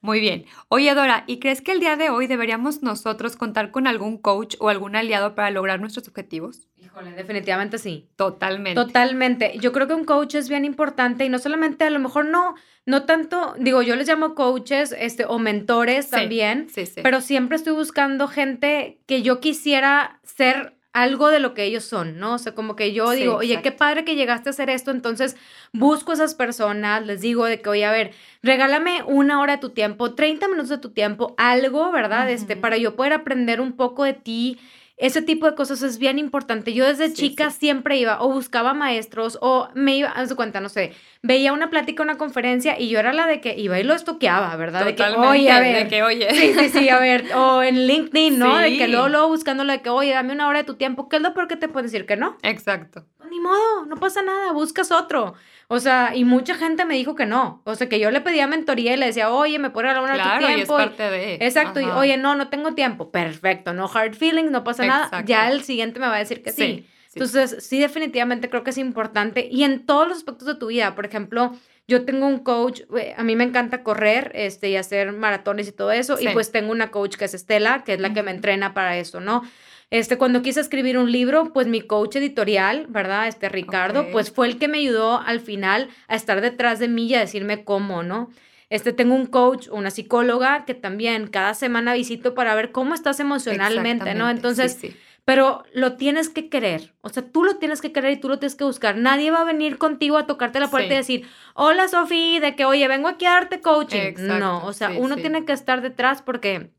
Muy 0.00 0.20
bien. 0.20 0.44
Oye, 0.68 0.94
Dora, 0.94 1.24
¿y 1.26 1.38
crees 1.38 1.62
que 1.62 1.72
el 1.72 1.80
día 1.80 1.96
de 1.96 2.10
hoy 2.10 2.26
deberíamos 2.26 2.82
nosotros 2.82 3.36
contar 3.36 3.70
con 3.70 3.86
algún 3.86 4.18
coach 4.18 4.54
o 4.60 4.68
algún 4.68 4.94
aliado 4.94 5.34
para 5.34 5.50
lograr 5.50 5.80
nuestros 5.80 6.06
objetivos? 6.06 6.68
Híjole, 6.96 7.14
definitivamente 7.14 7.78
sí. 7.78 8.08
Totalmente. 8.16 8.80
Totalmente. 8.80 9.58
Yo 9.58 9.72
creo 9.72 9.86
que 9.86 9.92
un 9.92 10.04
coach 10.04 10.34
es 10.34 10.48
bien 10.48 10.64
importante 10.64 11.24
y 11.24 11.28
no 11.28 11.38
solamente, 11.38 11.84
a 11.84 11.90
lo 11.90 11.98
mejor 11.98 12.24
no, 12.24 12.54
no 12.86 13.04
tanto, 13.04 13.54
digo, 13.58 13.82
yo 13.82 13.96
les 13.96 14.08
llamo 14.08 14.34
coaches 14.34 14.94
este, 14.98 15.26
o 15.26 15.38
mentores 15.38 16.08
también, 16.08 16.68
sí, 16.70 16.86
sí. 16.86 17.00
pero 17.02 17.20
siempre 17.20 17.56
estoy 17.56 17.74
buscando 17.74 18.28
gente 18.28 18.98
que 19.06 19.20
yo 19.20 19.40
quisiera 19.40 20.20
ser 20.24 20.74
algo 20.94 21.28
de 21.28 21.40
lo 21.40 21.52
que 21.52 21.64
ellos 21.64 21.84
son, 21.84 22.18
¿no? 22.18 22.34
O 22.34 22.38
sea, 22.38 22.54
como 22.54 22.74
que 22.74 22.94
yo 22.94 23.10
digo, 23.10 23.36
oye, 23.36 23.60
qué 23.60 23.70
padre 23.70 24.06
que 24.06 24.14
llegaste 24.14 24.48
a 24.48 24.52
hacer 24.52 24.70
esto, 24.70 24.90
entonces 24.90 25.36
busco 25.74 26.12
a 26.12 26.14
esas 26.14 26.34
personas, 26.34 27.04
les 27.04 27.20
digo 27.20 27.44
de 27.44 27.60
que, 27.60 27.68
oye, 27.68 27.84
a 27.84 27.92
ver, 27.92 28.12
regálame 28.42 29.02
una 29.02 29.42
hora 29.42 29.56
de 29.56 29.58
tu 29.58 29.68
tiempo, 29.68 30.14
30 30.14 30.48
minutos 30.48 30.70
de 30.70 30.78
tu 30.78 30.92
tiempo, 30.92 31.34
algo, 31.36 31.92
¿verdad? 31.92 32.30
Este, 32.30 32.56
para 32.56 32.78
yo 32.78 32.96
poder 32.96 33.12
aprender 33.12 33.60
un 33.60 33.72
poco 33.72 34.04
de 34.04 34.14
ti, 34.14 34.58
ese 34.96 35.20
tipo 35.20 35.46
de 35.46 35.54
cosas 35.54 35.82
es 35.82 35.98
bien 35.98 36.18
importante. 36.18 36.72
Yo 36.72 36.86
desde 36.86 37.12
chica 37.12 37.50
siempre 37.50 37.98
iba 37.98 38.22
o 38.22 38.32
buscaba 38.32 38.72
maestros 38.72 39.38
o 39.42 39.68
me 39.74 39.96
iba, 39.96 40.08
a 40.08 40.26
su 40.26 40.36
cuenta, 40.36 40.60
no 40.60 40.70
sé, 40.70 40.92
veía 41.22 41.52
una 41.52 41.68
plática, 41.68 42.02
una 42.02 42.16
conferencia 42.16 42.80
y 42.80 42.88
yo 42.88 42.98
era 42.98 43.12
la 43.12 43.26
de 43.26 43.40
que 43.40 43.54
iba 43.58 43.78
y 43.78 43.84
lo 43.84 43.94
estoqueaba, 43.94 44.56
¿verdad? 44.56 44.86
de 44.86 44.94
que, 44.94 45.02
oye, 45.02 45.50
a 45.50 45.60
ver. 45.60 45.84
De 45.84 45.88
que, 45.88 46.02
oye. 46.02 46.30
Sí, 46.32 46.54
sí, 46.58 46.68
sí, 46.70 46.88
a 46.88 46.98
ver. 46.98 47.26
O 47.34 47.62
en 47.62 47.86
LinkedIn, 47.86 48.38
¿no? 48.38 48.56
De 48.56 48.76
que 48.78 48.88
luego, 48.88 49.08
luego 49.08 49.28
buscando 49.28 49.64
de 49.64 49.82
que, 49.82 49.90
oye, 49.90 50.12
dame 50.12 50.32
una 50.32 50.48
hora 50.48 50.60
de 50.60 50.64
tu 50.64 50.76
tiempo. 50.76 51.08
¿Qué 51.08 51.16
es 51.16 51.22
lo 51.22 51.34
peor 51.34 51.48
que 51.48 51.56
te 51.56 51.68
puede 51.68 51.84
decir 51.84 52.06
que 52.06 52.16
no? 52.16 52.38
Exacto. 52.42 53.04
Ni 53.36 53.42
modo, 53.42 53.84
no 53.84 53.96
pasa 53.96 54.22
nada, 54.22 54.52
buscas 54.52 54.90
otro. 54.90 55.34
O 55.68 55.78
sea, 55.78 56.12
y 56.14 56.24
mucha 56.24 56.54
gente 56.54 56.86
me 56.86 56.94
dijo 56.94 57.14
que 57.14 57.26
no. 57.26 57.60
O 57.64 57.74
sea, 57.74 57.86
que 57.88 57.98
yo 57.98 58.10
le 58.10 58.22
pedía 58.22 58.46
mentoría 58.46 58.94
y 58.94 58.96
le 58.96 59.06
decía, 59.06 59.30
oye, 59.30 59.58
¿me 59.58 59.68
puedes 59.68 59.90
regalar 59.90 60.14
una 60.14 60.22
tu 60.22 60.46
tiempo? 60.46 60.78
Y 60.78 60.82
es 60.82 60.86
parte 60.86 61.02
de. 61.02 61.34
Exacto. 61.34 61.80
Y, 61.80 61.84
oye, 61.84 62.16
no, 62.16 62.34
no 62.34 62.48
tengo 62.48 62.72
tiempo. 62.74 63.10
Perfecto. 63.10 63.74
No 63.74 63.90
hard 63.92 64.14
feelings, 64.14 64.50
no 64.50 64.64
pasa 64.64 64.86
nada. 64.86 65.22
Ya 65.26 65.50
el 65.50 65.64
siguiente 65.64 66.00
me 66.00 66.06
va 66.06 66.16
a 66.16 66.18
decir 66.18 66.42
que 66.42 66.52
sí. 66.52 66.88
Entonces, 67.14 67.64
sí, 67.66 67.78
definitivamente 67.78 68.48
creo 68.48 68.62
que 68.62 68.70
es 68.70 68.78
importante. 68.78 69.48
Y 69.50 69.64
en 69.64 69.84
todos 69.84 70.08
los 70.08 70.18
aspectos 70.18 70.46
de 70.46 70.54
tu 70.54 70.68
vida. 70.68 70.94
Por 70.94 71.04
ejemplo, 71.06 71.52
yo 71.88 72.04
tengo 72.04 72.26
un 72.26 72.40
coach, 72.40 72.82
eh, 72.98 73.14
a 73.16 73.22
mí 73.22 73.36
me 73.36 73.44
encanta 73.44 73.82
correr 73.82 74.32
este, 74.34 74.70
y 74.70 74.76
hacer 74.76 75.12
maratones 75.12 75.68
y 75.68 75.72
todo 75.72 75.92
eso. 75.92 76.18
Y 76.20 76.28
pues 76.28 76.52
tengo 76.52 76.72
una 76.72 76.90
coach 76.90 77.16
que 77.16 77.26
es 77.26 77.34
Estela, 77.34 77.84
que 77.84 77.94
es 77.94 78.00
la 78.00 78.12
que 78.12 78.22
me 78.22 78.30
entrena 78.30 78.74
para 78.74 78.96
eso, 78.96 79.20
¿no? 79.20 79.42
Este, 79.90 80.18
cuando 80.18 80.42
quise 80.42 80.60
escribir 80.60 80.98
un 80.98 81.12
libro, 81.12 81.52
pues 81.52 81.68
mi 81.68 81.80
coach 81.80 82.16
editorial, 82.16 82.86
¿verdad? 82.88 83.28
Este 83.28 83.48
Ricardo, 83.48 84.10
pues 84.10 84.32
fue 84.32 84.48
el 84.48 84.58
que 84.58 84.66
me 84.66 84.78
ayudó 84.78 85.20
al 85.20 85.40
final 85.40 85.88
a 86.08 86.16
estar 86.16 86.40
detrás 86.40 86.80
de 86.80 86.88
mí 86.88 87.06
y 87.06 87.14
a 87.14 87.20
decirme 87.20 87.62
cómo, 87.62 88.02
¿no? 88.02 88.30
Este, 88.68 88.92
tengo 88.92 89.14
un 89.14 89.26
coach, 89.26 89.68
una 89.70 89.92
psicóloga 89.92 90.64
que 90.64 90.74
también 90.74 91.28
cada 91.28 91.54
semana 91.54 91.94
visito 91.94 92.34
para 92.34 92.54
ver 92.56 92.72
cómo 92.72 92.94
estás 92.94 93.20
emocionalmente, 93.20 94.14
¿no? 94.14 94.28
Entonces, 94.28 94.80
pero 95.24 95.62
lo 95.72 95.96
tienes 95.96 96.28
que 96.28 96.48
querer, 96.48 96.92
o 97.00 97.08
sea, 97.08 97.22
tú 97.22 97.44
lo 97.44 97.56
tienes 97.58 97.80
que 97.80 97.92
querer 97.92 98.12
y 98.12 98.16
tú 98.16 98.28
lo 98.28 98.40
tienes 98.40 98.56
que 98.56 98.64
buscar. 98.64 98.96
Nadie 98.96 99.30
va 99.30 99.42
a 99.42 99.44
venir 99.44 99.78
contigo 99.78 100.18
a 100.18 100.26
tocarte 100.26 100.58
la 100.58 100.68
puerta 100.68 100.94
y 100.94 100.96
decir, 100.96 101.28
hola 101.54 101.86
Sofía, 101.86 102.40
de 102.40 102.56
que, 102.56 102.64
oye, 102.64 102.88
vengo 102.88 103.06
aquí 103.06 103.24
a 103.24 103.30
darte 103.30 103.60
coaching. 103.60 104.14
no, 104.18 104.64
o 104.66 104.72
sea, 104.72 104.90
uno 104.90 105.14
tiene 105.14 105.44
que 105.44 105.52
estar 105.52 105.80
detrás 105.80 106.22
porque, 106.22 106.70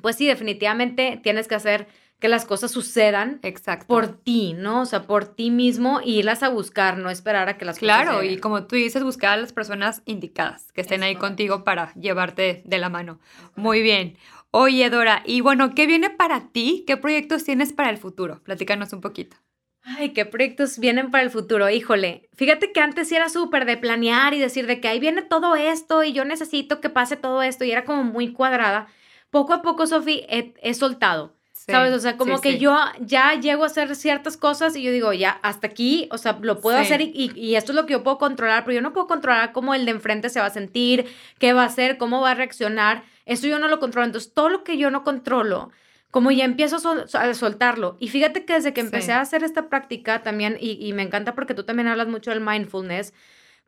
pues 0.00 0.16
sí, 0.16 0.26
definitivamente 0.26 1.20
tienes 1.22 1.46
que 1.46 1.56
hacer 1.56 1.88
que 2.18 2.28
las 2.28 2.44
cosas 2.46 2.70
sucedan 2.70 3.38
Exacto. 3.42 3.86
por 3.86 4.08
ti, 4.08 4.54
¿no? 4.54 4.82
O 4.82 4.86
sea, 4.86 5.02
por 5.02 5.26
ti 5.26 5.50
mismo 5.50 6.00
y 6.02 6.18
irlas 6.20 6.42
a 6.42 6.48
buscar, 6.48 6.96
no 6.96 7.10
esperar 7.10 7.48
a 7.48 7.58
que 7.58 7.64
las 7.64 7.78
claro, 7.78 8.12
cosas 8.12 8.20
Claro, 8.22 8.32
y 8.34 8.38
como 8.38 8.66
tú 8.66 8.76
dices, 8.76 9.02
buscar 9.02 9.32
a 9.32 9.36
las 9.36 9.52
personas 9.52 10.02
indicadas 10.06 10.72
que 10.72 10.80
estén 10.80 11.02
ahí 11.02 11.16
contigo 11.16 11.64
para 11.64 11.92
llevarte 11.94 12.62
de 12.64 12.78
la 12.78 12.88
mano. 12.88 13.18
Muy 13.56 13.82
bien. 13.82 14.16
Oye, 14.50 14.88
Dora, 14.88 15.22
y 15.26 15.40
bueno, 15.40 15.74
¿qué 15.74 15.86
viene 15.86 16.10
para 16.10 16.48
ti? 16.52 16.84
¿Qué 16.86 16.96
proyectos 16.96 17.44
tienes 17.44 17.72
para 17.72 17.90
el 17.90 17.98
futuro? 17.98 18.40
Platícanos 18.44 18.92
un 18.92 19.00
poquito. 19.00 19.36
Ay, 19.82 20.14
qué 20.14 20.24
proyectos 20.24 20.78
vienen 20.78 21.10
para 21.10 21.24
el 21.24 21.30
futuro, 21.30 21.68
híjole. 21.68 22.30
Fíjate 22.34 22.72
que 22.72 22.80
antes 22.80 23.08
sí 23.08 23.16
era 23.16 23.28
súper 23.28 23.66
de 23.66 23.76
planear 23.76 24.32
y 24.32 24.38
decir 24.38 24.66
de 24.66 24.80
que 24.80 24.88
ahí 24.88 24.98
viene 24.98 25.20
todo 25.20 25.56
esto 25.56 26.04
y 26.04 26.12
yo 26.14 26.24
necesito 26.24 26.80
que 26.80 26.88
pase 26.88 27.16
todo 27.16 27.42
esto 27.42 27.64
y 27.64 27.72
era 27.72 27.84
como 27.84 28.02
muy 28.04 28.32
cuadrada. 28.32 28.86
Poco 29.28 29.52
a 29.52 29.60
poco, 29.60 29.86
Sofi, 29.86 30.24
he 30.28 30.72
soltado. 30.72 31.34
¿Sabes? 31.66 31.94
O 31.94 31.98
sea, 31.98 32.18
como 32.18 32.40
que 32.40 32.58
yo 32.58 32.76
ya 33.00 33.34
llego 33.40 33.64
a 33.64 33.66
hacer 33.66 33.96
ciertas 33.96 34.36
cosas 34.36 34.76
y 34.76 34.82
yo 34.82 34.92
digo, 34.92 35.12
ya, 35.14 35.30
hasta 35.42 35.66
aquí, 35.66 36.08
o 36.10 36.18
sea, 36.18 36.38
lo 36.42 36.60
puedo 36.60 36.76
hacer 36.76 37.00
y, 37.00 37.32
y, 37.34 37.54
esto 37.54 37.72
es 37.72 37.76
lo 37.76 37.86
que 37.86 37.92
yo 37.92 38.02
puedo 38.02 38.18
controlar, 38.18 38.64
pero 38.64 38.74
yo 38.74 38.82
no 38.82 38.92
puedo 38.92 39.06
controlar 39.06 39.52
cómo 39.52 39.74
el 39.74 39.86
de 39.86 39.92
enfrente 39.92 40.28
se 40.28 40.40
va 40.40 40.46
a 40.46 40.50
sentir, 40.50 41.06
qué 41.38 41.54
va 41.54 41.62
a 41.62 41.66
hacer, 41.66 41.96
cómo 41.96 42.20
va 42.20 42.32
a 42.32 42.34
reaccionar. 42.34 43.04
eso 43.24 43.46
yo 43.46 43.58
no 43.58 43.68
lo 43.68 43.80
controlo. 43.80 44.04
Entonces, 44.04 44.34
todo 44.34 44.50
lo 44.50 44.62
que 44.62 44.76
yo 44.76 44.90
no 44.90 45.04
controlo, 45.04 45.70
como 46.10 46.30
ya 46.30 46.44
empiezo 46.44 46.76
a, 47.14 47.34
soltarlo. 47.34 47.96
Y 47.98 48.08
fíjate 48.08 48.44
que 48.44 48.52
desde 48.52 48.74
que 48.74 48.82
empecé 48.82 49.12
a 49.12 49.20
hacer 49.22 49.42
esta 49.42 49.70
práctica 49.70 50.22
también, 50.22 50.58
y, 50.60 50.72
y 50.86 50.92
me 50.92 51.02
encanta 51.02 51.34
porque 51.34 51.54
tú 51.54 51.64
también 51.64 51.88
hablas 51.88 52.08
mucho 52.08 52.30
del 52.30 52.40
mindfulness, 52.40 53.14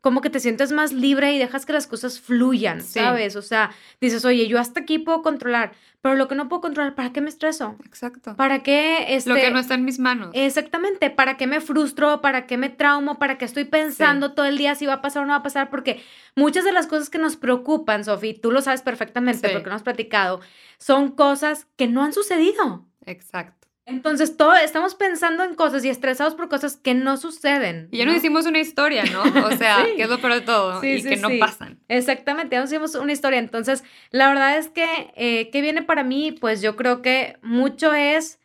como 0.07 0.21
que 0.21 0.29
te 0.29 0.39
sientes 0.39 0.71
más 0.71 0.93
libre 0.93 1.33
y 1.33 1.37
dejas 1.37 1.65
que 1.65 1.73
las 1.73 1.85
cosas 1.85 2.21
fluyan, 2.21 2.81
¿sabes? 2.81 3.35
O 3.35 3.41
sea, 3.41 3.71
dices, 3.99 4.23
oye, 4.23 4.47
yo 4.47 4.57
hasta 4.57 4.79
aquí 4.79 4.99
puedo 4.99 5.21
controlar, 5.21 5.73
pero 6.01 6.15
lo 6.15 6.29
que 6.29 6.35
no 6.35 6.47
puedo 6.47 6.61
controlar, 6.61 6.95
¿para 6.95 7.11
qué 7.11 7.19
me 7.19 7.27
estreso? 7.27 7.75
Exacto. 7.83 8.33
¿Para 8.37 8.63
qué? 8.63 9.17
Este, 9.17 9.31
lo 9.31 9.35
que 9.35 9.51
no 9.51 9.59
está 9.59 9.73
en 9.73 9.83
mis 9.83 9.99
manos. 9.99 10.29
Exactamente, 10.31 11.09
¿para 11.09 11.35
qué 11.35 11.45
me 11.45 11.59
frustro? 11.59 12.21
¿Para 12.21 12.47
qué 12.47 12.55
me 12.55 12.69
traumo? 12.69 13.19
¿Para 13.19 13.37
qué 13.37 13.43
estoy 13.43 13.65
pensando 13.65 14.31
todo 14.31 14.45
el 14.45 14.57
día 14.57 14.75
si 14.75 14.85
va 14.85 14.93
a 14.93 15.01
pasar 15.01 15.23
o 15.23 15.25
no 15.25 15.33
va 15.33 15.39
a 15.39 15.43
pasar? 15.43 15.69
Porque 15.69 16.01
muchas 16.37 16.63
de 16.63 16.71
las 16.71 16.87
cosas 16.87 17.09
que 17.09 17.17
nos 17.17 17.35
preocupan, 17.35 18.05
Sofi, 18.05 18.33
tú 18.33 18.53
lo 18.53 18.61
sabes 18.61 18.83
perfectamente 18.83 19.49
porque 19.49 19.67
nos 19.67 19.75
has 19.75 19.83
platicado, 19.83 20.39
son 20.77 21.11
cosas 21.11 21.67
que 21.75 21.87
no 21.87 22.01
han 22.01 22.13
sucedido. 22.13 22.85
Exacto. 23.05 23.56
Entonces, 23.87 24.35
todo, 24.35 24.53
estamos 24.53 24.95
pensando 24.95 25.45
en 25.45 25.55
cosas 25.55 25.85
y 25.85 25.89
estresados 25.89 26.35
por 26.35 26.49
cosas 26.49 26.75
que 26.75 26.93
no 26.93 27.15
suceden. 27.15 27.87
Y 27.89 27.99
ya 27.99 28.05
nos 28.05 28.17
hicimos 28.17 28.45
una 28.45 28.59
historia, 28.59 29.05
¿no? 29.05 29.23
O 29.45 29.51
sea, 29.53 29.85
que 29.95 30.03
es 30.03 30.09
lo 30.09 30.19
peor 30.19 30.33
de 30.33 30.41
todo 30.41 30.83
y 30.83 31.01
que 31.01 31.15
no 31.15 31.29
pasan. 31.39 31.79
Exactamente, 31.87 32.57
ya 32.57 32.59
nos 32.59 32.69
hicimos 32.69 32.95
una 32.95 33.13
historia. 33.13 33.39
Entonces, 33.39 33.85
la 34.11 34.27
verdad 34.27 34.57
es 34.57 34.67
que, 34.67 35.13
eh, 35.15 35.49
¿qué 35.51 35.61
viene 35.61 35.83
para 35.83 36.03
mí? 36.03 36.33
Pues 36.33 36.61
yo 36.61 36.75
creo 36.75 37.01
que 37.01 37.37
mucho 37.41 37.93
es 37.93 38.39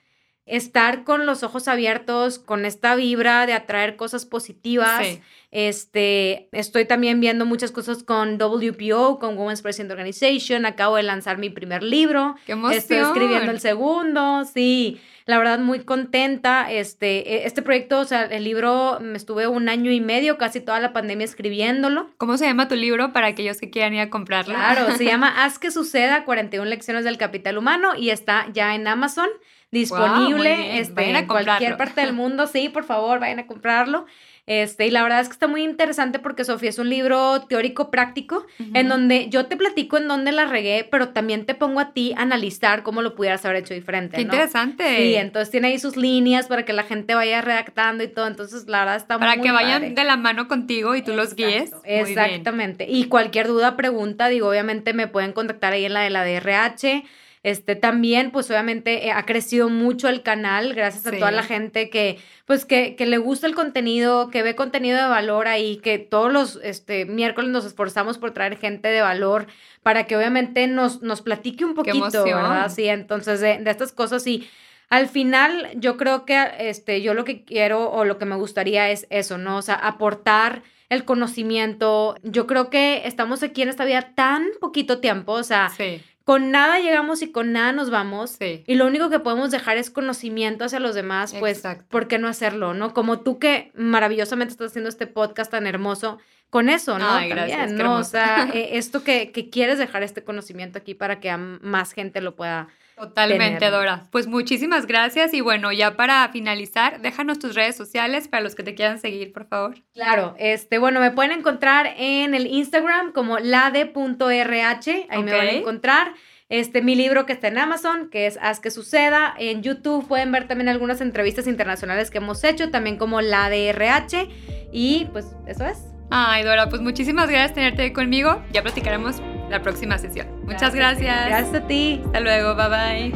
estar 0.47 1.03
con 1.03 1.27
los 1.27 1.43
ojos 1.43 1.67
abiertos, 1.67 2.39
con 2.39 2.65
esta 2.65 2.95
vibra 2.95 3.45
de 3.45 3.55
atraer 3.55 3.97
cosas 3.97 4.27
positivas. 4.27 5.19
Este, 5.51 6.49
estoy 6.53 6.85
también 6.85 7.21
viendo 7.21 7.47
muchas 7.47 7.73
cosas 7.73 8.05
con 8.05 8.39
WPO, 8.39 9.19
con 9.19 9.37
Women's 9.37 9.63
President 9.63 9.91
Organization. 9.91 10.67
Acabo 10.67 10.97
de 10.97 11.03
lanzar 11.03 11.39
mi 11.39 11.51
primer 11.51 11.83
libro. 11.83 12.37
¡Qué 12.47 12.53
emoción! 12.53 12.79
Estoy 12.79 12.99
escribiendo 12.99 13.51
el 13.51 13.59
segundo, 13.59 14.45
sí 14.45 15.01
la 15.27 15.39
verdad 15.39 15.59
muy 15.59 15.81
contenta. 15.81 16.71
Este, 16.71 17.35
e, 17.35 17.47
este 17.47 17.63
proyecto, 17.63 18.01
o 18.01 18.05
sea, 18.05 18.25
el 18.25 18.45
libro 18.45 18.99
me 19.01 19.17
estuve 19.17 19.47
un 19.47 19.69
año 19.69 19.91
y 19.91 20.01
medio, 20.01 20.39
casi 20.39 20.61
toda 20.61 20.81
la 20.81 20.93
pandemia 20.93 21.25
escribiéndolo. 21.25 22.11
¿Cómo 22.19 22.37
se 22.37 22.47
llama 22.47 22.69
tu 22.69 22.75
libro 22.75 23.13
para 23.13 23.29
aquellos 23.29 23.59
que 23.59 23.71
quieran 23.71 23.95
ir 23.95 24.01
a 24.01 24.11
comprarlo? 24.11 24.55
Claro, 24.55 24.97
se 24.97 25.05
llama 25.05 25.33
Haz 25.45 25.59
que 25.59 25.71
suceda, 25.71 26.25
41 26.25 26.69
lecciones 26.69 27.05
del 27.05 27.19
capital 27.19 27.59
humano 27.59 27.95
y 27.97 28.11
está 28.11 28.47
ya 28.53 28.75
en 28.75 28.87
Amazon 28.87 29.29
disponible 29.73 30.79
este, 30.79 31.11
en 31.11 31.27
cualquier 31.27 31.77
parte 31.77 32.03
del 32.03 32.13
mundo. 32.13 32.47
Sí, 32.47 32.69
por 32.69 32.85
favor, 32.85 33.19
vayan 33.19 33.41
a 33.41 33.47
comprarlo. 33.47 34.07
Este, 34.47 34.89
y 34.89 34.91
la 34.91 35.05
verdad 35.05 35.21
es 35.21 35.29
que 35.29 35.35
está 35.35 35.47
muy 35.47 35.63
interesante 35.63 36.19
porque 36.19 36.45
Sofía 36.45 36.71
es 36.71 36.79
un 36.81 36.91
libro 36.91 37.43
teórico 37.43 37.93
práctico 37.93 38.45
en 38.75 38.89
donde 38.89 39.29
yo 39.29 39.47
te 39.47 39.57
platico 39.57 39.99
en 39.99 40.09
dónde 40.09 40.33
la 40.33 40.47
regué, 40.47 40.87
pero 40.91 41.11
también 41.11 41.47
te 41.47 41.55
pongo 41.55 41.79
a 41.79 41.93
ti 41.93 42.13
a 42.17 42.23
analizar 42.23 42.83
cómo 42.83 43.03
lo 43.03 43.15
pudieras 43.15 43.45
haber 43.45 43.59
hecho 43.59 43.73
diferente. 43.73 44.17
Qué 44.17 44.23
interesante. 44.23 44.97
Sí, 44.97 45.15
entonces 45.15 45.51
tiene 45.53 45.69
ahí 45.69 45.79
sus 45.79 45.97
líneas 45.97 46.49
para 46.49 46.65
que 46.65 46.73
la 46.73 46.83
gente 46.83 47.15
vaya 47.15 47.41
redactando 47.41 48.03
y 48.03 48.09
todo. 48.09 48.27
Entonces, 48.27 48.67
la 48.67 48.81
verdad 48.81 48.97
está 48.97 49.17
para 49.19 49.37
muy 49.37 49.49
Para 49.49 49.61
que 49.61 49.65
vayan 49.65 49.95
de 49.95 50.05
la 50.05 50.17
mano 50.17 50.49
contigo 50.49 50.97
y 50.97 51.03
tú 51.03 51.13
los 51.15 51.37
guíes. 51.37 51.73
Exactamente. 51.85 52.87
Y 52.89 53.05
cualquier 53.05 53.47
duda, 53.47 53.77
pregunta, 53.77 54.29
digo, 54.29 54.49
obviamente 54.49 54.93
me 54.93 55.07
pueden 55.07 55.33
contactar 55.33 55.73
ahí 55.73 55.85
en 55.85 55.93
la 55.95 56.01
de 56.01 56.11
la 56.11 56.25
DRH. 56.25 57.05
Este, 57.43 57.75
también, 57.75 58.31
pues 58.31 58.49
obviamente 58.51 59.07
eh, 59.07 59.11
ha 59.11 59.25
crecido 59.25 59.69
mucho 59.69 60.09
el 60.09 60.23
canal 60.23 60.75
gracias 60.75 61.09
a 61.09 61.11
toda 61.11 61.33
la 61.33 61.43
gente 61.43 61.91
que, 61.91 62.21
pues 62.47 62.65
que, 62.65 62.95
que, 62.95 63.05
le 63.05 63.19
gusta 63.19 63.49
el 63.49 63.57
contenido, 63.57 64.31
que 64.31 64.45
ve 64.45 64.55
contenido 64.55 64.97
de 64.97 65.09
valor 65.09 65.49
ahí, 65.49 65.79
que 65.79 65.99
todos 65.99 66.33
los 66.33 66.61
este, 66.63 67.05
miércoles 67.05 67.51
nos 67.51 67.65
esforzamos 67.65 68.19
por 68.19 68.31
traer 68.31 68.59
gente 68.59 68.89
de 68.89 69.01
valor 69.01 69.49
para 69.83 70.05
que 70.05 70.17
obviamente 70.17 70.69
nos, 70.69 71.03
nos 71.03 71.21
platique 71.21 71.65
un 71.65 71.75
poquito, 71.75 72.23
¿verdad? 72.25 72.71
Sí, 72.71 72.87
entonces 72.87 73.41
de, 73.41 73.59
de 73.59 73.71
estas 73.71 73.93
cosas 73.93 74.27
y... 74.27 74.49
Al 74.89 75.09
final, 75.09 75.71
yo 75.77 75.97
creo 75.97 76.27
que 76.27 76.39
este, 76.59 77.01
yo 77.01 77.15
lo 77.15 77.25
que 77.25 77.45
quiero 77.45 77.91
o 77.91 78.05
lo 78.05 78.19
que 78.19 78.27
me 78.27 78.37
gustaría 78.37 78.91
es 78.91 79.07
eso, 79.09 79.39
¿no? 79.39 79.57
O 79.57 79.63
sea, 79.63 79.75
aportar 79.75 80.63
el 80.91 81.07
conocimiento. 81.07 82.15
Yo 82.23 82.47
creo 82.47 82.69
que 82.69 83.01
estamos 83.07 83.43
aquí 83.43 83.63
en 83.63 83.71
esta 83.71 83.87
vida 83.87 84.13
tan 84.15 84.45
poquito 84.61 84.99
tiempo, 84.99 85.33
o 85.33 85.43
sea, 85.45 85.71
sí 85.71 86.03
con 86.25 86.51
nada 86.51 86.79
llegamos 86.79 87.23
y 87.23 87.33
con 87.33 87.53
nada 87.53 87.73
nos 87.73 87.91
vamos. 87.91 88.37
Y 88.41 88.75
lo 88.75 88.87
único 88.87 89.11
que 89.11 89.21
podemos 89.21 89.51
dejar 89.51 89.77
es 89.77 89.91
conocimiento 89.91 90.65
hacia 90.65 90.81
los 90.81 90.95
demás, 90.95 91.35
pues, 91.39 91.63
¿por 91.89 92.09
qué 92.09 92.19
no 92.19 92.29
hacerlo, 92.29 92.75
no? 92.75 92.95
Como 92.95 93.21
tú 93.21 93.39
que 93.39 93.73
maravillosamente 93.75 94.53
estás 94.53 94.71
haciendo 94.71 94.89
este 94.89 95.07
podcast 95.07 95.51
tan 95.51 95.67
hermoso, 95.67 96.19
con 96.51 96.69
eso, 96.69 96.99
¿no? 96.99 97.11
Ay, 97.11 97.31
gracias, 97.31 97.73
¿no? 97.73 97.97
O 97.97 98.05
sea, 98.05 98.51
eh, 98.55 98.77
esto 98.77 99.03
que, 99.03 99.33
que, 99.33 99.49
quieres 99.49 99.79
dejar 99.79 100.03
este 100.03 100.23
conocimiento 100.23 100.79
aquí 100.79 100.95
para 100.95 101.19
que 101.19 101.35
más 101.35 101.93
gente 101.93 102.21
lo 102.21 102.37
pueda 102.37 102.69
Totalmente, 102.97 103.71
Dora. 103.71 104.07
Pues 104.11 104.27
muchísimas 104.27 104.87
gracias 104.87 105.35
y 105.35 105.41
bueno, 105.41 105.73
ya 105.73 105.97
para 105.97 106.29
finalizar, 106.29 107.01
déjanos 107.01 107.39
tus 107.39 107.55
redes 107.55 107.77
sociales 107.77 108.29
para 108.29 108.43
los 108.43 108.55
que 108.55 108.63
te 108.63 108.75
quieran 108.75 108.99
seguir, 108.99 109.33
por 109.33 109.47
favor. 109.47 109.75
Claro, 109.95 110.35
este, 110.39 110.79
bueno, 110.79 111.01
me 111.01 111.11
pueden 111.11 111.33
encontrar 111.33 111.95
en 111.97 112.35
el 112.35 112.47
Instagram 112.47 113.13
como 113.13 113.39
lade.rh, 113.39 115.07
ahí 115.09 115.23
me 115.23 115.33
van 115.33 115.47
a 115.47 115.51
encontrar. 115.51 116.15
Este, 116.49 116.83
mi 116.83 116.95
libro 116.95 117.25
que 117.25 117.33
está 117.33 117.49
en 117.49 117.57
Amazon, 117.57 118.11
que 118.11 118.27
es 118.27 118.39
Haz 118.43 118.61
que 118.61 118.71
suceda. 118.71 119.35
En 119.39 119.63
YouTube 119.63 120.07
pueden 120.07 120.31
ver 120.33 120.47
también 120.47 120.69
algunas 120.69 121.01
entrevistas 121.01 121.47
internacionales 121.47 122.11
que 122.11 122.19
hemos 122.19 122.45
hecho, 122.45 122.71
también 122.71 122.99
como 122.99 123.23
la 123.23 123.49
de 123.49 123.71
RH. 123.71 124.29
Y 124.71 125.07
pues 125.13 125.35
eso 125.47 125.65
es. 125.65 125.79
Ay, 126.11 126.45
Dora, 126.45 126.69
pues 126.69 126.83
muchísimas 126.83 127.31
gracias 127.31 127.53
por 127.53 127.55
tenerte 127.55 127.95
conmigo. 127.95 128.43
Ya 128.53 128.63
platicaremos 128.63 129.23
la 129.53 129.63
próxima 129.63 129.99
sesión. 129.99 130.27
Muchas 130.45 130.75
gracias. 130.75 131.27
Gracias 131.27 131.55
a 131.55 131.67
ti. 131.67 132.01
Hasta 132.07 132.21
luego. 132.21 132.57
Bye 132.57 132.69
bye. 132.69 133.13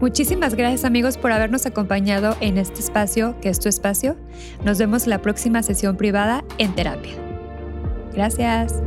Muchísimas 0.00 0.54
gracias 0.54 0.84
amigos 0.84 1.18
por 1.18 1.30
habernos 1.30 1.66
acompañado 1.66 2.34
en 2.40 2.56
este 2.58 2.80
espacio 2.80 3.38
que 3.40 3.50
es 3.50 3.60
tu 3.60 3.68
espacio. 3.68 4.16
Nos 4.64 4.78
vemos 4.78 5.06
la 5.06 5.20
próxima 5.22 5.62
sesión 5.62 5.96
privada 5.96 6.42
en 6.58 6.74
terapia. 6.74 7.12
Gracias. 8.14 8.82